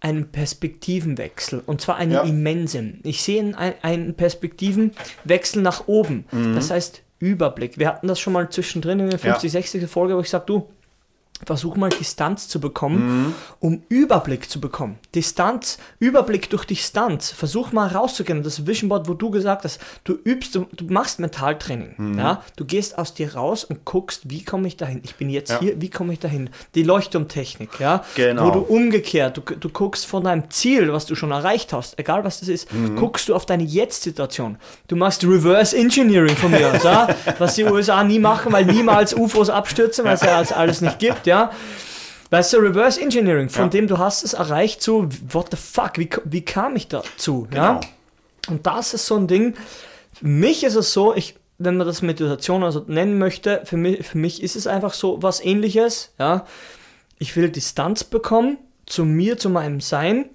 [0.00, 1.62] einen Perspektivenwechsel.
[1.66, 2.22] Und zwar einen Ja.
[2.22, 3.00] immensen.
[3.04, 6.24] Ich sehe einen, einen Perspektivenwechsel nach oben.
[6.54, 7.78] Das heißt Überblick.
[7.78, 9.86] Wir hatten das schon mal zwischendrin in der 50, 60.
[9.88, 10.68] Folge, wo ich sage, du,
[11.44, 14.98] Versuch mal Distanz zu bekommen, um Überblick zu bekommen.
[15.14, 17.30] Distanz, Überblick durch Distanz.
[17.30, 18.42] Versuch mal rauszugehen.
[18.42, 22.16] Das Vision Board, wo du gesagt hast, du übst, du, du machst Mentaltraining.
[22.16, 22.42] Ja?
[22.56, 25.02] Du gehst aus dir raus und guckst, wie komme ich dahin?
[25.04, 25.60] Ich bin jetzt Ja.
[25.60, 26.48] hier, wie komme ich dahin?
[26.74, 28.02] Die Leuchtturmtechnik, ja.
[28.14, 28.46] Genau.
[28.46, 32.24] Wo du umgekehrt, du, du guckst von deinem Ziel, was du schon erreicht hast, egal
[32.24, 34.56] was das ist, guckst du auf deine Jetzt-Situation.
[34.88, 37.08] Du machst Reverse Engineering von mir aus, ja?
[37.38, 41.25] was die USA nie machen, weil niemals UFOs abstürzen, weil es ja alles nicht gibt,
[41.26, 41.50] ja.
[42.30, 43.68] Weißt du, Reverse Engineering, von Ja.
[43.68, 47.62] dem du hast es erreicht, so, what the fuck, wie, wie kam ich dazu, Genau.
[47.62, 47.80] ja?
[48.48, 49.54] Und das ist so ein Ding,
[50.12, 54.06] für mich ist es so, ich, wenn man das Meditation also nennen möchte, für mich,
[54.06, 56.46] für mich ist es einfach so was ähnliches, ja.
[57.18, 60.26] Ich will Distanz bekommen zu mir, zu meinem Sein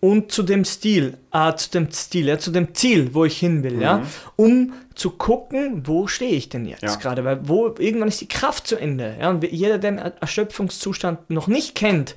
[0.00, 3.62] und zu dem Stil, äh, zu dem Stil, ja, zu dem Ziel, wo ich hin
[3.64, 4.02] will, ja,
[4.36, 6.94] um zu gucken, wo stehe ich denn jetzt Ja.
[6.96, 10.12] gerade, weil wo irgendwann ist die Kraft zu Ende, ja, und jeder, der den Er-
[10.20, 12.16] Erschöpfungszustand noch nicht kennt,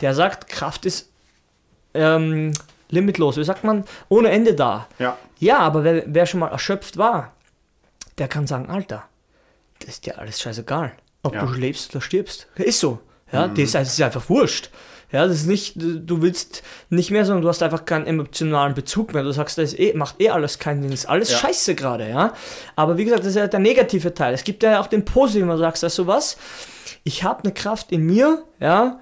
[0.00, 1.08] der sagt, Kraft ist
[1.94, 2.52] ähm,
[2.88, 4.86] limitlos, wie sagt man, ohne Ende da.
[4.98, 5.16] ja.
[5.38, 7.32] Ja, aber wer, wer schon mal erschöpft war,
[8.18, 9.04] der kann sagen, Alter,
[9.78, 10.92] das ist dir alles scheißegal.
[11.22, 11.46] Ob Ja.
[11.46, 12.46] du lebst oder stirbst.
[12.56, 12.98] Ist so.
[13.32, 14.68] Ja, das, ist, das ist einfach wurscht.
[15.12, 19.12] Ja, das ist nicht, du willst nicht mehr, sondern du hast einfach keinen emotionalen Bezug
[19.12, 19.22] mehr.
[19.24, 21.38] Du sagst, das eh, macht eh alles keinen Sinn, ist alles Ja.
[21.38, 22.32] scheiße gerade, ja.
[22.76, 24.34] Aber wie gesagt, das ist ja der negative Teil.
[24.34, 26.36] Es gibt ja auch den positiven, wo du sagst, weißt du was?
[27.02, 29.00] Ich habe eine Kraft in mir, ja,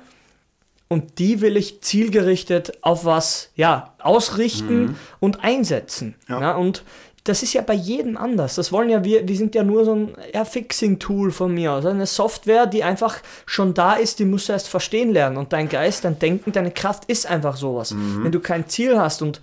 [0.90, 6.14] und die will ich zielgerichtet auf was ja, ausrichten und einsetzen.
[6.28, 6.40] Ja.
[6.40, 6.54] Ja.
[6.56, 6.82] und
[7.24, 8.54] das ist ja bei jedem anders.
[8.54, 11.84] Das wollen ja wir, wir sind ja nur so ein ja, Fixing-Tool von mir aus.
[11.86, 15.36] Eine Software, die einfach schon da ist, die musst du erst verstehen lernen.
[15.36, 17.94] Und dein Geist, dein Denken, deine Kraft ist einfach sowas.
[17.96, 19.40] Wenn du kein Ziel hast und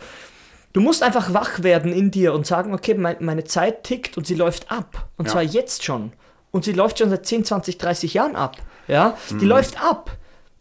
[0.74, 4.28] Du musst einfach wach werden in dir und sagen, okay, mein, meine Zeit tickt und
[4.28, 5.08] sie läuft ab.
[5.16, 5.32] Und Ja.
[5.32, 6.12] zwar jetzt schon.
[6.52, 8.58] Und sie läuft schon seit 10, 20, 30 Jahren ab.
[8.90, 9.40] Ja, Mhm.
[9.40, 10.12] die läuft ab.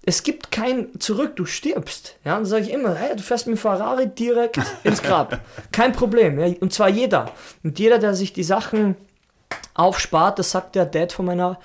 [0.07, 2.17] Es gibt kein Zurück, du stirbst.
[2.25, 5.40] Ja, dann sage ich immer, hey, du fährst mit dem Ferrari direkt ins Grab.
[5.73, 6.38] Kein Problem.
[6.38, 7.31] Ja, und zwar jeder.
[7.62, 8.97] Und jeder, der sich die Sachen
[9.75, 11.59] aufspart, das sagt der Dad von meiner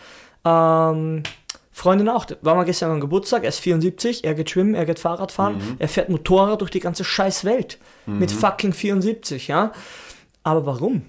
[0.45, 1.23] ähm,
[1.71, 2.25] Freundin auch.
[2.41, 5.77] War mal gestern am Geburtstag, er ist 74, er geht schwimmen, er geht Fahrrad fahren,
[5.79, 7.77] er fährt Motorrad durch die ganze scheiß Welt.
[8.05, 9.71] Mit fucking 74, ja.
[10.43, 11.03] Aber warum?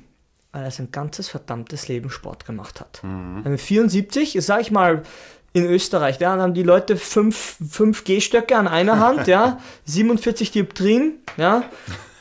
[0.52, 3.02] Weil er sein ganzes verdammtes Leben Sport gemacht hat.
[3.02, 5.02] Mit 74, sag ich mal,
[5.52, 11.64] in Österreich, da haben die Leute 5 G-Stöcke an einer Hand, ja, 47 Dioptrien, ja,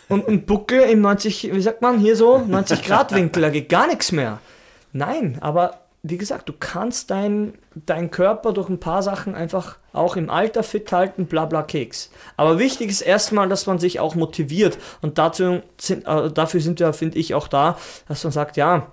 [0.07, 3.69] und ein Buckel im 90, wie sagt man, hier so, 90 Grad Winkel, da geht
[3.69, 4.39] gar nichts mehr.
[4.91, 7.53] Nein, aber wie gesagt, du kannst deinen
[7.85, 12.09] dein Körper durch ein paar Sachen einfach auch im Alter fit halten, bla bla Keks.
[12.37, 14.77] Aber wichtig ist erstmal, dass man sich auch motiviert.
[15.01, 18.87] Und dazu sind, äh, dafür sind wir, finde ich, auch da, dass man sagt, ja,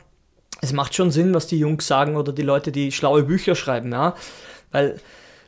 [0.61, 3.93] es macht schon Sinn, was die Jungs sagen oder die Leute, die schlaue Bücher schreiben,
[3.93, 4.15] ja.
[4.73, 4.99] Weil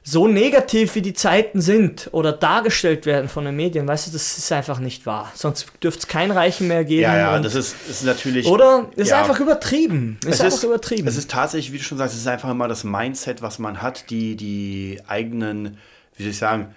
[0.03, 4.39] so negativ wie die Zeiten sind oder dargestellt werden von den Medien, weißt du, das
[4.39, 5.31] ist einfach nicht wahr.
[5.35, 7.03] Sonst dürfte es kein Reichen mehr geben.
[7.03, 8.47] Ja, ja, das ist, ist natürlich.
[8.47, 8.89] oder?
[8.97, 9.21] Ist ja.
[9.21, 10.19] einfach übertrieben.
[10.25, 11.09] Ist Es einfach ist, übertrieben.
[11.09, 13.83] es ist tatsächlich, wie du schon sagst, es ist einfach immer das Mindset, was man
[13.83, 15.77] hat, die, die eigenen,
[16.17, 16.75] wie soll ich sagen,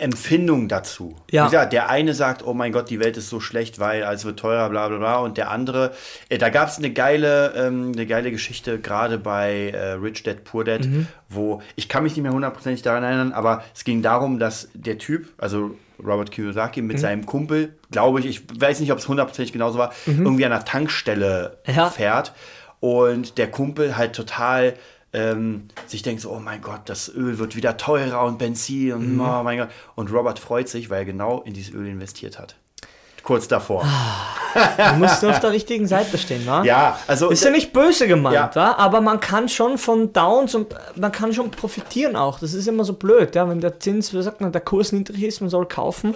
[0.00, 1.16] Empfindungen dazu.
[1.30, 1.42] Ja.
[1.44, 4.24] Wie gesagt, der eine sagt, oh mein Gott, die Welt ist so schlecht, weil alles
[4.24, 5.18] wird teurer, bla bla bla.
[5.18, 5.92] Und der andere,
[6.28, 10.44] äh, da gab es eine geile, ähm, eine geile Geschichte, gerade bei äh, Rich Dad
[10.44, 11.06] Poor Dad, Mhm.
[11.28, 14.98] wo, ich kann mich nicht mehr hundertprozentig daran erinnern, aber es ging darum, dass der
[14.98, 15.72] Typ, also
[16.04, 16.86] Robert Kiyosaki Mhm.
[16.86, 20.52] mit seinem Kumpel, glaube ich, ich weiß nicht, ob es hundertprozentig genauso war, irgendwie an
[20.52, 21.74] einer Tankstelle Mhm.
[21.74, 21.90] Ja.
[21.90, 22.32] fährt
[22.80, 24.74] und der Kumpel halt total
[25.12, 29.14] ähm, sich denkt so, oh mein Gott, das Öl wird wieder teurer und Benzin und
[29.14, 29.20] Mhm.
[29.20, 29.68] oh mein Gott.
[29.94, 32.56] Und Robert freut sich, weil er genau in dieses Öl investiert hat.
[33.22, 33.84] Kurz davor.
[34.54, 36.62] Du musst nur auf der richtigen Seite stehen, wa?
[36.64, 38.50] Ja, also Ist ja nicht böse gemeint, Ja.
[38.54, 38.72] wa?
[38.78, 42.38] aber man kann schon von Downs und man kann schon profitieren auch.
[42.38, 43.46] Das ist immer so blöd, ja?
[43.48, 46.14] wenn der Zins, wie sagt man, der Kurs niedrig ist, man soll kaufen.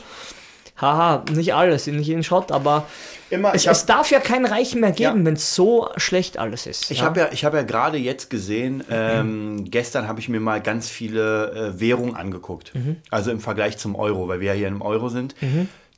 [0.77, 2.87] Haha, nicht alles, nicht jeden Schrott, aber
[3.31, 5.25] immer, es, habe es darf ja keinen Reichen mehr geben, Ja.
[5.27, 6.91] wenn es so schlecht alles ist.
[6.91, 10.61] ich hab ja, ich hab ja gerade jetzt gesehen, ähm, gestern habe ich mir mal
[10.61, 12.73] ganz viele äh, Währungen angeguckt.
[13.11, 15.35] Also im Vergleich zum Euro, weil wir ja hier im Euro sind.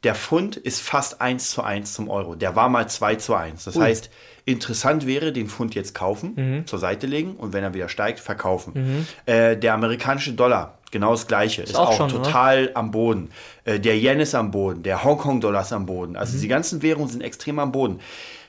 [0.03, 2.35] Der Pfund ist fast 1 zu 1 zum Euro.
[2.35, 3.65] Der war mal 2 zu 1.
[3.65, 4.11] Das heißt,
[4.45, 9.07] interessant wäre, den Pfund jetzt kaufen, zur Seite legen und wenn er wieder steigt, verkaufen.
[9.25, 12.23] Äh, der amerikanische Dollar, genau das gleiche, ist, auch auch, schon, oder?
[12.23, 13.29] total am Boden.
[13.67, 16.17] Äh, der Yen ist am Boden, der Hongkong-Dollar ist am Boden.
[16.17, 18.01] Also die ganzen Währungen sind extrem am Boden.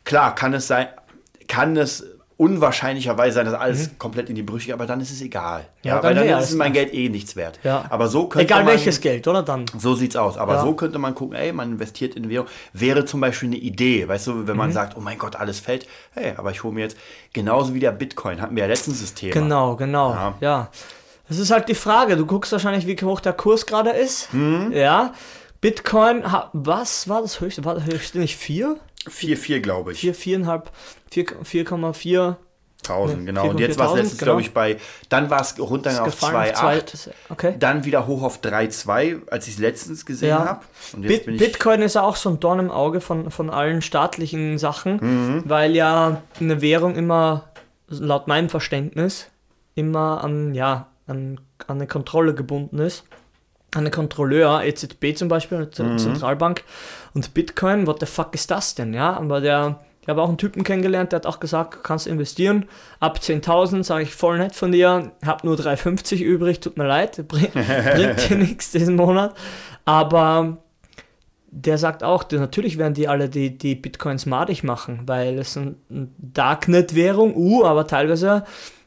[0.06, 0.88] Klar, kann es sein,
[1.50, 2.06] kann es
[2.38, 5.68] unwahrscheinlicherweise sein, dass alles komplett in die Brüche geht, aber dann ist es egal.
[5.84, 6.74] Ja, Ja, dann weil dann ist mein.
[6.74, 7.60] Geld eh nichts wert.
[7.64, 7.86] Ja.
[7.90, 9.64] Aber so könnte Egal man, welches Geld, oder dann?
[9.78, 10.38] so sieht's aus.
[10.38, 10.62] Aber Ja.
[10.62, 12.48] so könnte man gucken, ey, man investiert in Währung.
[12.74, 14.58] Wäre zum Beispiel eine Idee, weißt du, wenn Mhm.
[14.58, 15.88] man sagt, oh mein Gott, alles fällt.
[16.14, 16.98] Hey, aber ich hole mir jetzt,
[17.32, 19.34] genauso wie der Bitcoin, hatten wir ja letztens das Thema.
[19.34, 20.12] Genau, genau.
[20.12, 20.34] Ja.
[20.42, 20.70] Ja.
[21.28, 22.18] Das ist halt die Frage.
[22.18, 24.34] Du guckst wahrscheinlich, wie hoch der Kurs gerade ist.
[24.34, 24.72] Mhm.
[24.72, 25.14] Ja.
[25.62, 27.66] Bitcoin, was war das höchste?
[27.66, 28.78] War das höchste nicht 4?
[29.10, 30.00] 4,4 glaube ich.
[30.00, 30.64] 4, 4,5,
[31.12, 31.26] 4,
[31.66, 32.36] 4,4.
[32.88, 33.46] 1000, genau.
[33.46, 34.26] 4,4 Und jetzt war es letztens, genau.
[34.34, 34.78] glaube ich, bei,
[35.10, 36.86] dann war es runtergegangen auf gefallen auf 2,8.
[36.98, 37.56] zwei- Okay.
[37.58, 40.46] Dann wieder hoch auf 3,2, als ich es letztens gesehen Ja.
[40.46, 40.60] habe.
[40.94, 41.42] Und jetzt Bit bin ich.
[41.42, 45.44] Bitcoin ist ja auch so ein Dorn im Auge von, von allen staatlichen Sachen, Mhm.
[45.48, 47.46] weil ja eine Währung immer,
[47.88, 49.28] laut meinem Verständnis,
[49.74, 53.04] immer an, ja, an, an eine Kontrolle gebunden ist.
[53.74, 55.98] An eine Kontrolleur, EZB zum Beispiel, eine Mhm.
[55.98, 56.64] Zentralbank.
[57.14, 58.94] Und Bitcoin, what the fuck ist das denn?
[58.94, 62.08] Ja, aber der, ich habe auch einen Typen kennengelernt, der hat auch gesagt, du kannst
[62.08, 62.66] investieren.
[63.00, 67.24] Ab 10.000 sage ich voll nett von dir, hab nur 3,50 übrig, tut mir leid,
[67.28, 69.36] bring, bringt dir nichts diesen Monat.
[69.84, 70.58] Aber
[71.58, 75.78] der sagt auch, natürlich werden die alle die, die Bitcoins madig machen, weil es ein,
[75.90, 78.44] ein Darknet-Währung, uh, aber teilweise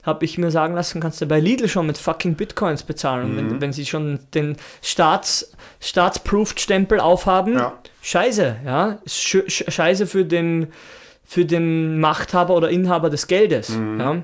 [0.08, 3.30] habe ich mir sagen lassen, kannst du bei Lidl schon mit fucking Bitcoins bezahlen.
[3.30, 7.74] Und wenn, wenn sie schon den Staats, Staatsproved-Stempel aufhaben, Ja.
[8.02, 10.68] scheiße, ja, scheiße für den,
[11.24, 13.68] für den Machthaber oder Inhaber des Geldes,
[13.98, 14.16] ja,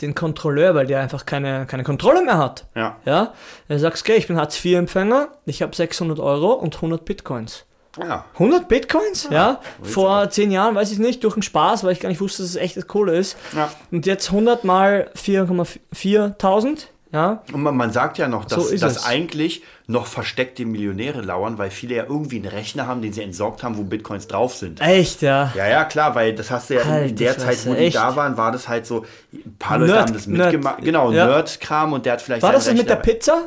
[0.00, 2.66] den Kontrolleur, weil der einfach keine, keine Kontrolle mehr hat.
[2.74, 2.96] Ja.
[3.04, 3.34] Ja,
[3.68, 7.66] er sagt, okay, ich bin Hartz-IV-Empfänger, ich habe 600 Euro und 100 Bitcoins.
[7.98, 8.24] Ja.
[8.34, 9.28] 100 Bitcoins?
[9.30, 12.20] Ja, willst vor 10 Jahren, weiß ich nicht, durch den Spaß, weil ich gar nicht
[12.20, 13.36] wusste, dass es echtes Kohle ist.
[13.54, 13.70] Ja.
[13.90, 17.42] Und jetzt 100 mal 4,4.000, ja.
[17.52, 21.70] Und man, man sagt ja noch, dass, So dass eigentlich noch versteckte Millionäre lauern, weil
[21.72, 24.80] viele ja irgendwie einen Rechner haben, den sie entsorgt haben, wo Bitcoins drauf sind.
[24.80, 25.52] Echt, ja.
[25.56, 27.74] Ja, ja, klar, weil das hast du ja in- Halt in der Zeit, wo Fresse,
[27.76, 27.96] die echt?
[27.96, 30.82] da waren, war das halt so, ein paar Leute Nerd- haben das Nerd- mitgemacht.
[30.82, 31.26] Genau, ja.
[31.26, 33.42] Nerd-Kram und der hat vielleicht War das das mit der Pizza?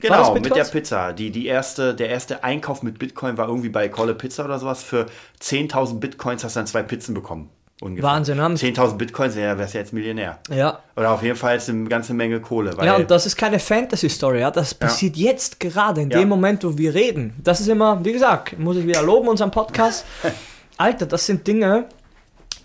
[0.00, 0.64] Genau, mit der?
[0.64, 1.12] Pizza.
[1.12, 4.84] Die, die erste, der erste Einkauf mit Bitcoin war irgendwie bei Kolle Pizza oder sowas.
[4.84, 5.06] Für
[5.42, 7.50] 10.000 Bitcoins hast du dann zwei Pizzen bekommen.
[7.80, 8.10] Ungefähr.
[8.10, 10.38] Wahnsinn, haben- 10.000 Bitcoins, ja, wärst du jetzt Millionär.
[10.50, 10.80] Ja.
[10.96, 12.74] Oder auf jeden Fall ist eine ganze Menge Kohle.
[12.82, 14.50] Ja, und das ist keine Fantasy-Story, ja.
[14.50, 16.18] Das passiert jetzt gerade, in Ja.
[16.18, 17.34] dem Moment, wo wir reden.
[17.42, 20.04] Das ist immer, wie gesagt, muss ich wieder loben, unseren Podcast.
[20.76, 21.84] Alter, das sind Dinge,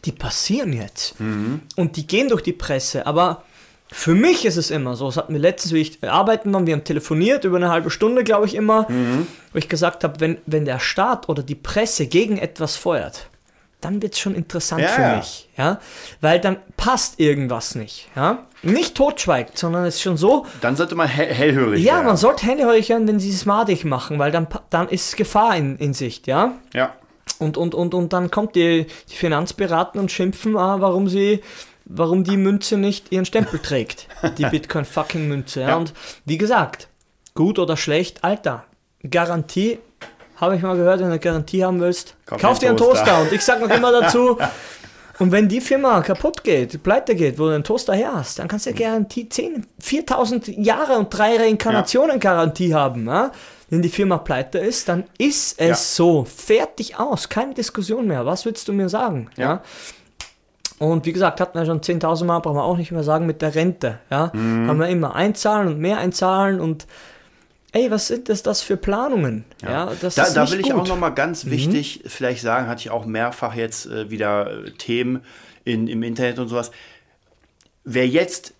[0.05, 1.19] die passieren jetzt.
[1.19, 1.61] Mhm.
[1.75, 3.05] Und die gehen durch die Presse.
[3.05, 3.43] Aber
[3.91, 5.07] für mich ist es immer so.
[5.09, 8.23] Es hat mir letztens, wie ich arbeiten war, wir haben telefoniert, über eine halbe Stunde,
[8.23, 9.27] glaube ich, immer, Mhm.
[9.51, 13.27] wo ich gesagt habe, wenn, wenn der Staat oder die Presse gegen etwas feuert,
[13.83, 15.15] dann wird es schon interessant Ja, für ja.
[15.17, 15.49] mich.
[15.57, 15.79] Ja?
[16.21, 18.09] Weil dann passt irgendwas nicht.
[18.15, 18.45] Ja?
[18.61, 22.05] Nicht totschweigt, sondern es ist schon so, dann sollte man hell hellhörig ja, werden.
[22.07, 25.77] man sollte hellhörig hören, wenn sie es madig machen, weil dann, dann ist Gefahr in,
[25.77, 26.53] in Sicht, ja.
[26.73, 26.93] Ja.
[27.39, 31.41] Und, und, und, und dann kommt die, die Finanzberater und schimpfen, ah, warum sie,
[31.85, 34.07] warum die Münze nicht ihren Stempel trägt.
[34.37, 35.61] Die Bitcoin-fucking-Münze.
[35.61, 35.69] Ja.
[35.69, 35.75] Ja.
[35.75, 35.93] Und
[36.25, 36.87] wie gesagt,
[37.33, 38.63] gut oder schlecht, Alter,
[39.09, 39.79] Garantie,
[40.43, 43.05] habe ich mal gehört, wenn du eine Garantie haben willst, Kauf kauf, dir einen Toaster.
[43.05, 43.21] Toaster.
[43.21, 44.37] Und ich sag noch immer dazu,
[45.19, 48.47] und wenn die Firma kaputt geht, pleite geht, wo du einen Toaster her hast, dann
[48.47, 53.07] kannst du ja Garantie 10, 4000 Jahre und drei Reinkarnationen Garantie haben.
[53.07, 53.31] Ja?
[53.69, 55.75] Wenn die Firma pleite ist, dann ist es Ja.
[55.75, 56.25] so.
[56.25, 57.29] Fertig aus.
[57.29, 58.25] Keine Diskussion mehr.
[58.25, 59.29] Was willst du mir sagen?
[59.35, 59.43] Ja.
[59.43, 59.61] Ja.
[60.79, 63.41] Und wie gesagt, hatten wir schon 10.000 Mal, brauchen wir auch nicht mehr sagen, mit
[63.41, 63.99] der Rente.
[64.11, 64.31] Ja?
[64.33, 64.67] Mhm.
[64.67, 66.87] Haben wir immer einzahlen und mehr einzahlen und
[67.73, 69.43] ey, was sind das, das für Planungen?
[69.61, 70.75] Ja, das Da, ist da will ich gut.
[70.75, 70.79] Mhm.
[70.81, 75.23] auch nochmal ganz wichtig vielleicht sagen, hatte ich auch mehrfach jetzt äh, wieder äh, Themen
[75.65, 76.71] in, im Internet und sowas.
[77.83, 78.53] Wer jetzt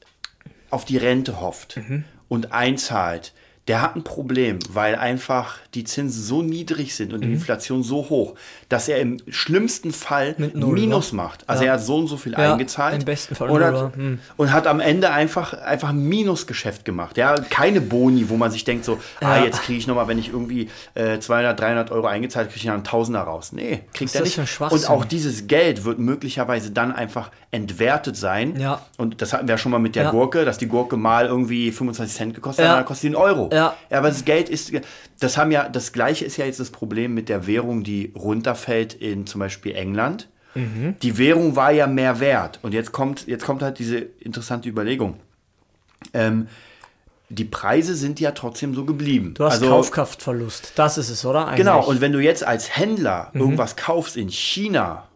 [0.70, 2.04] auf die Rente hofft Mhm.
[2.28, 3.34] und einzahlt,
[3.70, 7.28] der hat ein Problem, weil einfach die Zinsen so niedrig sind und Mhm.
[7.28, 8.36] die Inflation so hoch,
[8.68, 11.16] dass er im schlimmsten Fall Null, Minus wa?
[11.18, 11.48] macht.
[11.50, 11.70] Also Ja.
[11.70, 13.92] er hat so und so viel Ja, eingezahlt im besten Fall und, hat, wa?
[13.96, 14.20] Hm.
[14.36, 17.18] und hat am Ende einfach, einfach ein Minusgeschäft gemacht.
[17.18, 19.46] Ja, keine Boni, wo man sich denkt so, ah, Ja.
[19.46, 22.74] jetzt kriege ich nochmal, wenn ich irgendwie äh, 200, 300 Euro eingezahlt, kriege ich noch
[22.74, 23.54] einen Tausender raus.
[23.54, 24.62] Nee, kriegt ist er das nicht.
[24.74, 28.60] Und auch dieses Geld wird möglicherweise dann einfach entwertet sein.
[28.60, 28.82] Ja.
[28.98, 30.12] Und das hatten wir ja schon mal mit der Ja.
[30.12, 32.72] Gurke, dass die Gurke mal irgendwie 25 Cent gekostet Ja.
[32.72, 33.50] hat, dann kostet die einen Euro.
[33.54, 33.76] Ja.
[33.92, 34.72] aber das Geld ist,
[35.20, 38.94] das haben ja, das gleiche ist ja jetzt das Problem mit der Währung, die runterfällt
[38.96, 40.28] in zum Beispiel England.
[40.56, 40.96] Mhm.
[41.02, 42.60] Die Währung war ja mehr wert.
[42.64, 45.20] Und jetzt kommt, jetzt kommt halt diese interessante Überlegung.
[46.14, 46.48] Ähm,
[47.30, 49.34] die Preise sind ja trotzdem so geblieben.
[49.36, 50.74] Du hast also, Kaufkraftverlust.
[50.76, 51.46] Das ist es, oder?
[51.48, 51.58] Eigentlich.
[51.58, 53.42] Genau, und wenn du jetzt als Händler Mhm.
[53.42, 55.08] irgendwas kaufst in China,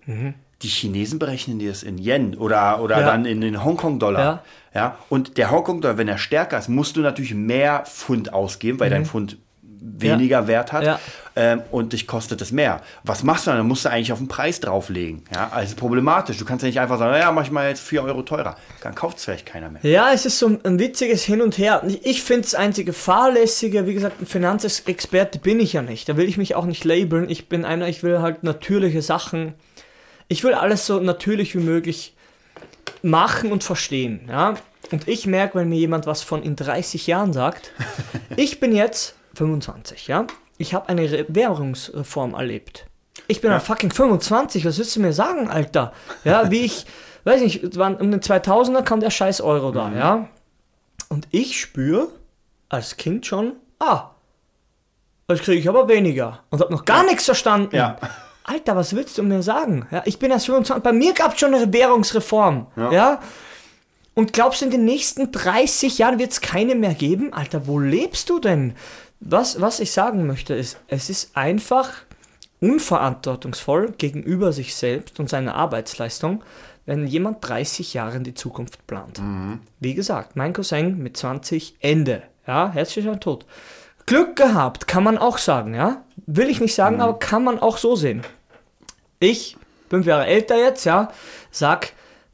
[0.64, 3.06] die Chinesen berechnen dir das in Yen oder, oder Ja.
[3.08, 4.20] dann in den Hongkong-Dollar.
[4.22, 4.44] Ja.
[4.74, 4.98] Ja.
[5.10, 9.06] und der Hongkong-Dollar, wenn er stärker ist, musst du natürlich mehr Pfund ausgeben, weil dein
[9.06, 9.38] Pfund
[9.80, 10.88] weniger Wert hat Mhm.
[10.88, 11.00] Ja.
[11.36, 12.82] ähm, und dich kostet es mehr.
[13.04, 13.60] Was machst du dann?
[13.60, 15.24] Dann musst du eigentlich auf den Preis drauflegen.
[15.34, 16.38] Ja, also problematisch.
[16.38, 18.56] Du kannst ja nicht einfach sagen, ja, mach ich mal jetzt 4 Euro teurer.
[18.82, 19.82] Dann kauft es vielleicht keiner mehr.
[19.84, 21.84] Ja, es ist so ein, ein witziges Hin und Her.
[21.88, 26.10] Ich- Ich finde das einzige Fahrlässige, wie gesagt, ein Finanzexperte bin ich ja nicht.
[26.10, 27.30] Da will ich mich auch nicht labeln.
[27.30, 29.54] Ich bin einer, ich will halt natürliche Sachen.
[30.28, 32.16] Ich will alles so natürlich wie möglich
[33.02, 34.28] machen und verstehen.
[34.28, 34.56] Ja?
[34.92, 37.72] Und ich merke, wenn mir jemand was von in 30 Jahren sagt,
[38.36, 40.28] ich bin jetzt 25, ja.
[40.58, 42.86] Ich habe eine Re Währungsreform erlebt.
[43.28, 43.60] Ich bin ja.
[43.60, 45.94] fucking 25, was willst du mir sagen, Alter?
[46.24, 46.86] Ja, wie ich,
[47.26, 50.30] weiß nicht, waren um den 2000er kam der scheiß Euro da, ja.
[51.10, 52.10] Und ich spüre
[52.70, 54.12] als Kind schon, ah,
[55.28, 56.40] das kriege ich aber weniger.
[56.50, 57.76] Und habe noch gar nichts verstanden.
[57.76, 57.98] Ja.
[58.48, 59.88] Alter, was willst du mir sagen?
[59.92, 62.92] Ja, ich bin erst 25, bei mir gab es schon eine Währungsreform, ja.
[62.92, 63.20] Ja.
[64.14, 67.34] Und glaubst du, in den nächsten 30 Jahren wird es keine mehr geben?
[67.34, 68.74] Alter, wo lebst du denn?
[69.20, 71.92] Was, was ich sagen möchte, ist, es ist einfach
[72.62, 76.42] unverantwortungsvoll gegenüber sich selbst und seiner Arbeitsleistung,
[76.86, 79.22] wenn jemand 30 Jahre in die Zukunft plant.
[79.80, 82.24] Wie gesagt, mein Cousin mit 20 Ende.
[82.48, 83.46] Ja, herzlicher Tod.
[84.06, 86.04] Glück gehabt, kann man auch sagen, ja.
[86.26, 88.24] Will ich nicht sagen, aber kann man auch so sehen.
[89.20, 89.58] Ich,
[89.90, 91.12] fünf Jahre älter jetzt, ja,
[91.52, 91.94] sag,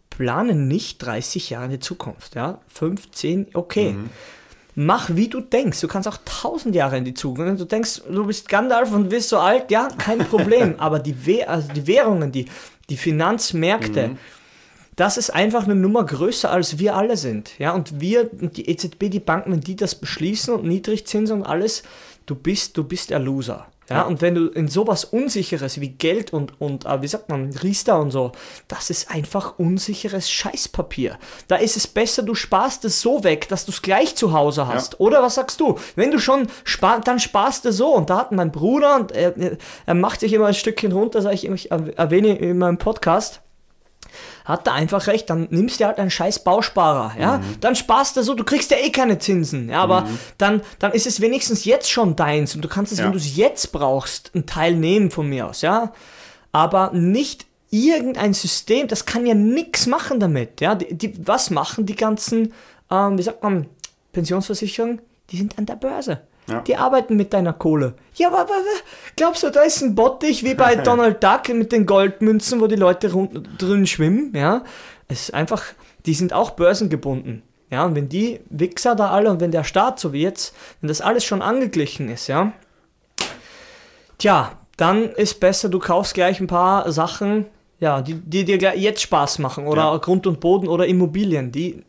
[0.10, 2.60] plane nicht 30 Jahre in die Zukunft, ja.
[2.68, 3.96] 15, okay.
[4.76, 5.82] Mach wie du denkst.
[5.82, 7.48] Du kannst auch 1000 Jahre in die Zukunft.
[7.48, 10.76] Wenn du denkst, du bist Gandalf und bist so alt, ja, kein Problem.
[10.80, 12.48] Aber die, Wäh also die Währungen, die,
[12.90, 14.18] die Finanzmärkte,
[14.96, 17.58] das ist einfach eine Nummer größer als wir alle sind.
[17.60, 21.46] Ja, und wir, und die EZB, die Banken, wenn die das beschließen und Niedrigzinsen und
[21.46, 21.84] alles,
[22.26, 23.68] du bist, du bist der Loser.
[23.90, 27.52] Ja, und wenn du in sowas Unsicheres wie Geld und, und äh, wie sagt man,
[27.52, 28.32] Riester und so,
[28.68, 31.18] das ist einfach unsicheres Scheißpapier.
[31.48, 34.68] Da ist es besser, du sparst es so weg, dass du es gleich zu Hause
[34.68, 35.00] hast.
[35.00, 35.78] Oder was sagst du?
[35.96, 37.94] Wenn du schon sparst, dann sparst du so.
[37.94, 39.34] Und da hat mein Bruder, und er,
[39.86, 43.43] er macht sich immer ein Stückchen runter, sag ich, ich erwähne in meinem Podcast,
[44.46, 48.24] hat er einfach recht, dann nimmst du halt einen scheiß Bausparer, ja, dann sparst du
[48.24, 51.90] so, du kriegst ja eh keine Zinsen, ja, aber dann, dann ist es wenigstens jetzt
[51.90, 53.06] schon deins und du kannst es, Ja.
[53.06, 55.94] wenn du es jetzt brauchst, einen Teil nehmen von mir aus, ja,
[56.52, 61.86] aber nicht irgendein System, das kann ja nichts machen damit, ja, die, die, was machen
[61.86, 62.54] die ganzen,
[62.92, 63.68] ähm, wie sagt man,
[64.12, 65.02] Pensionsversicherungen,
[65.32, 66.22] die sind an der Börse.
[66.48, 66.60] Ja.
[66.62, 67.94] Die arbeiten mit deiner Kohle.
[68.16, 68.54] Ja, aber, aber
[69.16, 72.76] glaubst du, da ist ein Bottich wie bei Donald Duck mit den Goldmünzen, wo die
[72.76, 73.10] Leute
[73.58, 74.34] drin schwimmen?
[74.36, 74.64] Ja,
[75.08, 75.64] es ist einfach,
[76.06, 77.44] die sind auch börsengebunden.
[77.70, 80.90] Ja, und wenn die Wichser da alle und wenn der Staat, so wie jetzt, wenn
[80.90, 82.52] das alles schon angeglichen ist, ja,
[84.18, 87.46] tja, dann ist besser, du kaufst gleich ein paar Sachen,
[87.80, 89.98] ja, die, die dir jetzt Spaß machen oder Ja.
[89.98, 91.84] Grund und Boden oder Immobilien, die,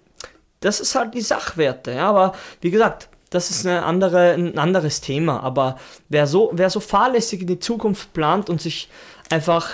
[0.61, 5.01] das ist halt die Sachwerte, ja, aber wie gesagt, das ist eine andere, ein anderes
[5.01, 5.77] Thema, aber
[6.09, 8.89] wer so, wer so fahrlässig in die Zukunft plant und sich
[9.31, 9.71] einfach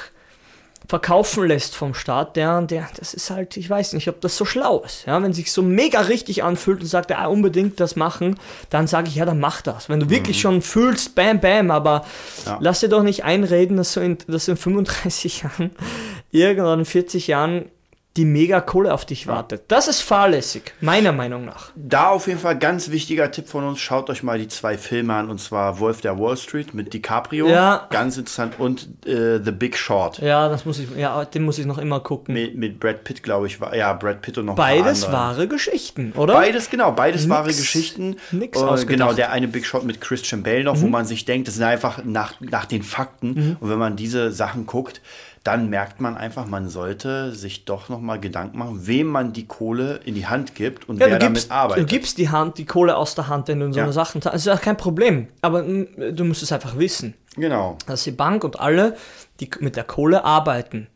[0.88, 4.44] verkaufen lässt vom Staat, der, der, das ist halt, ich weiß nicht, ob das so
[4.44, 5.06] schlau ist.
[5.06, 9.06] Ja, wenn sich so mega richtig anfühlt und sagt, ja, unbedingt das machen, dann sage
[9.08, 9.88] ich, ja, dann mach das.
[9.88, 12.04] Wenn du wirklich schon fühlst, bam, bam, aber
[12.44, 12.58] Ja.
[12.60, 15.70] lass dir doch nicht einreden, dass so in, dass in 35 Jahren,
[16.32, 17.66] irgendwann in 40 Jahren
[18.16, 19.62] die mega Kohle auf dich wartet.
[19.68, 21.70] Das ist fahrlässig, meiner Meinung nach.
[21.76, 23.78] Da auf jeden Fall ganz wichtiger Tipp von uns.
[23.78, 27.46] Schaut euch mal die zwei Filme an und zwar Wolf der Wall Street mit DiCaprio.
[27.48, 27.86] Ja.
[27.90, 28.58] Ganz interessant.
[28.58, 30.18] Und äh, The Big Short.
[30.18, 32.34] Ja, das muss ich, ja, den muss ich noch immer gucken.
[32.34, 33.60] Mit, mit Brad Pitt, glaube ich.
[33.60, 36.34] War, ja, Brad Pitt und noch Beides wahre Geschichten, oder?
[36.34, 38.16] Beides, genau, beides wahre Nix- Geschichten.
[38.32, 38.86] nix Äh, ausgedacht.
[38.86, 38.88] Mhm.
[38.88, 41.64] genau, der eine Big Shot mit Christian Bale noch, wo man sich denkt, das sind
[41.64, 43.56] einfach nach, nach den Fakten.
[43.60, 45.00] Und wenn man diese Sachen guckt,
[45.42, 49.46] dann merkt man einfach, man sollte sich doch noch mal Gedanken machen, wem man die
[49.46, 51.82] Kohle in die Hand gibt und Ja, wer gibst, damit arbeitet.
[51.82, 53.84] du gibst die Hand, die Kohle aus der Hand, wenn du in so Ja.
[53.84, 55.28] eine Sachen Das ist ja kein Problem.
[55.40, 57.78] Aber du musst es einfach wissen, genau.
[57.86, 58.96] dass die Bank und alle,
[59.40, 60.88] die mit der Kohle arbeiten.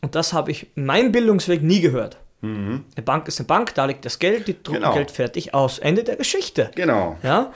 [0.00, 2.18] Und das habe ich in meinem Bildungsweg nie gehört.
[2.40, 4.82] Eine Bank ist eine Bank, da liegt das Geld, die drucken Mhm.
[4.84, 4.94] Genau.
[4.94, 5.80] Geld fertig aus.
[5.80, 6.70] Ende der Geschichte.
[6.76, 7.16] Genau.
[7.24, 7.52] Ja,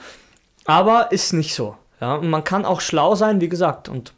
[0.65, 1.77] aber ist nicht so.
[2.01, 3.87] Ja, und man kann auch schlau sein, wie gesagt.
[3.87, 4.11] Und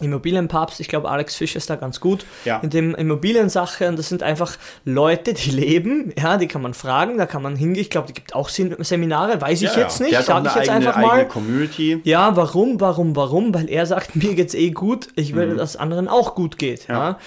[0.00, 2.58] Immobilienpapst, ich glaube, Alex Fisch ist da ganz gut Ja.
[2.58, 3.88] in dem Immobiliensache.
[3.88, 7.56] Und das sind einfach Leute, die leben, ja, die kann man fragen, da kann man
[7.56, 7.82] hingehen.
[7.82, 10.06] Ich glaube, die gibt auch Sem- Seminare, weiß ich Ja, jetzt ja.
[10.06, 11.28] nicht, sage ich jetzt eigene, einfach mal.
[11.28, 12.00] Community.
[12.04, 13.54] Ja, warum, warum, warum?
[13.54, 16.88] Weil er sagt, mir geht's eh gut, ich will, dass es anderen auch gut geht.
[16.88, 17.18] Ja.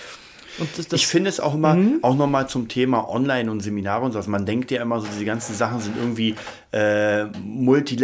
[0.58, 2.00] Und das, das Ich finde es auch immer, Mhm.
[2.02, 4.18] auch nochmal zum Thema Online und Seminare und so.
[4.20, 6.36] Also man denkt ja immer so, diese ganzen Sachen sind irgendwie
[6.72, 7.26] äh,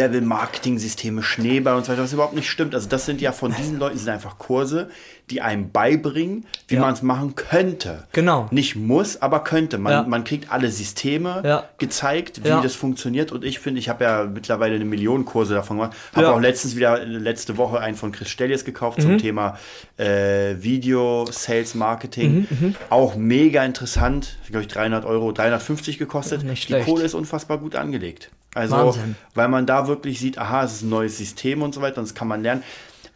[0.02, 2.74] Multilevel-Marketing-Systeme, Schneeball und so weiter, was überhaupt nicht stimmt.
[2.74, 4.88] Also das sind ja von diesen Leuten sind einfach Kurse,
[5.30, 6.80] die einem beibringen, wie Ja.
[6.80, 8.04] man es machen könnte.
[8.12, 8.48] Genau.
[8.50, 9.78] Nicht muss, aber könnte.
[9.78, 10.02] Man, Ja.
[10.04, 11.64] man kriegt alle Systeme Ja.
[11.78, 13.30] gezeigt, wie das funktioniert.
[13.32, 15.96] Und ich finde, ich habe ja mittlerweile eine Million Kurse davon gemacht.
[16.14, 19.02] Habe auch letztens wieder, letzte Woche einen von Chris Stellies gekauft Mhm.
[19.02, 19.58] zum Thema
[19.98, 22.32] äh, Video, Sales, Marketing.
[22.40, 22.41] Mhm,
[22.90, 24.36] Auch mega interessant.
[24.46, 26.44] Glaube ich 300 Euro, 350 gekostet.
[26.44, 26.80] Nicht Die.
[26.80, 28.30] Kohle ist unfassbar gut angelegt.
[28.54, 29.16] Also, Wahnsinn.
[29.34, 32.04] weil man da wirklich sieht, aha, es ist ein neues System und so weiter und
[32.08, 32.62] das kann man lernen.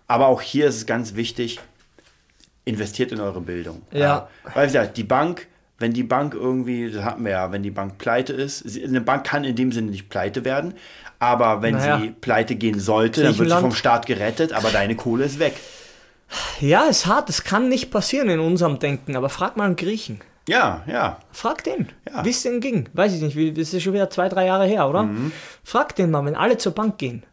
[0.09, 1.59] Aber auch hier ist es ganz wichtig,
[2.65, 3.83] investiert in eure Bildung.
[3.93, 4.29] Ja.
[4.55, 5.47] Weil wie gesagt, die Bank,
[5.79, 9.25] wenn die Bank irgendwie, das hatten wir ja, wenn die Bank pleite ist, eine Bank
[9.25, 10.75] kann in dem Sinne nicht pleite werden,
[11.19, 12.01] aber wenn Naja.
[12.01, 15.55] sie pleite gehen sollte, dann wird sie vom Staat gerettet, aber deine Kohle ist weg.
[16.61, 20.21] Ja, ist hart, das kann nicht passieren in unserem Denken, aber frag mal einen Griechen.
[20.49, 21.19] Ja, ja.
[21.33, 22.25] Frag den, Ja.
[22.25, 22.89] wie es denn ging.
[22.93, 25.09] Weiß ich nicht, wie- das ist schon wieder zwei, drei Jahre her, oder?
[25.65, 27.25] Frag den mal, wenn alle zur Bank gehen.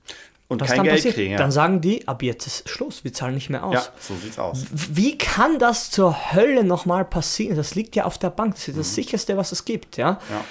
[0.47, 1.15] Und Was kein dann Geld passiert?
[1.15, 1.31] kriegen.
[1.31, 1.37] Ja.
[1.37, 3.73] Dann sagen die, ab jetzt ist Schluss, wir zahlen nicht mehr aus.
[3.75, 4.65] ja, so sieht's aus.
[4.71, 7.55] Wie kann das zur Hölle nochmal passieren?
[7.55, 8.55] Das liegt ja auf der Bank.
[8.55, 10.11] Das ist das sicherste, was es gibt, ja?
[10.13, 10.17] Mhm.
[10.29, 10.43] Ja.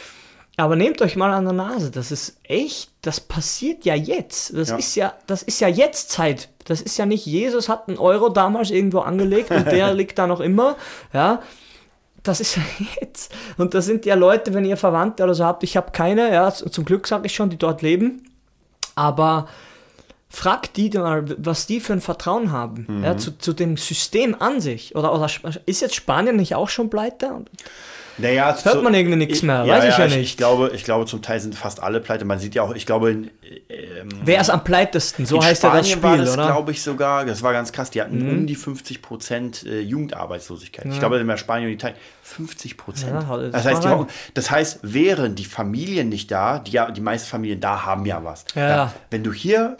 [0.58, 1.90] Aber nehmt euch mal an der Nase.
[1.90, 4.54] Das ist echt, das passiert ja jetzt.
[4.54, 4.76] Das Ja.
[4.76, 6.48] ist ja, das ist ja jetzt Zeit.
[6.66, 10.26] Das ist ja nicht, Jesus hat einen Euro damals irgendwo angelegt und der liegt da
[10.26, 10.76] noch immer,
[11.12, 11.40] ja?
[12.22, 12.62] Das ist ja
[13.00, 13.32] jetzt.
[13.56, 16.52] Und das sind ja Leute, wenn ihr Verwandte oder so habt, ich habe keine, ja,
[16.52, 18.28] zum Glück sage ich schon, die dort leben.
[18.94, 19.48] Aber
[20.28, 23.04] fragt die mal, was die für ein Vertrauen haben Mhm.
[23.04, 24.94] ja, zu, zu dem System an sich.
[24.96, 25.28] Oder, oder
[25.66, 27.44] ist jetzt Spanien nicht auch schon pleite?
[28.18, 30.16] Naja, Hört man irgendwie nichts mehr, weiß ich ja nicht.
[30.16, 32.24] Ich glaube, ich glaube, zum Teil sind fast alle pleite.
[32.24, 33.30] Man sieht ja auch, ich glaube, in,
[33.68, 35.26] ähm, Wer ist am pleitesten?
[35.26, 36.44] So heißt ja das Spanien war Spiel, das, oder?
[36.44, 36.48] Mhm.
[36.48, 40.86] glaube ich, sogar, das war ganz krass, die hatten um die 50 Prozent äh, Jugendarbeitslosigkeit.
[40.86, 43.12] Ich glaube, in Spanien und Italien 50 Prozent.
[43.12, 47.00] Ja, das das, heißt, die, das heißt, wären die Familien nicht da, die, ja, die
[47.00, 48.44] meisten Familien da haben ja was.
[48.54, 48.92] Ja, ja.
[49.10, 49.76] Wenn du hier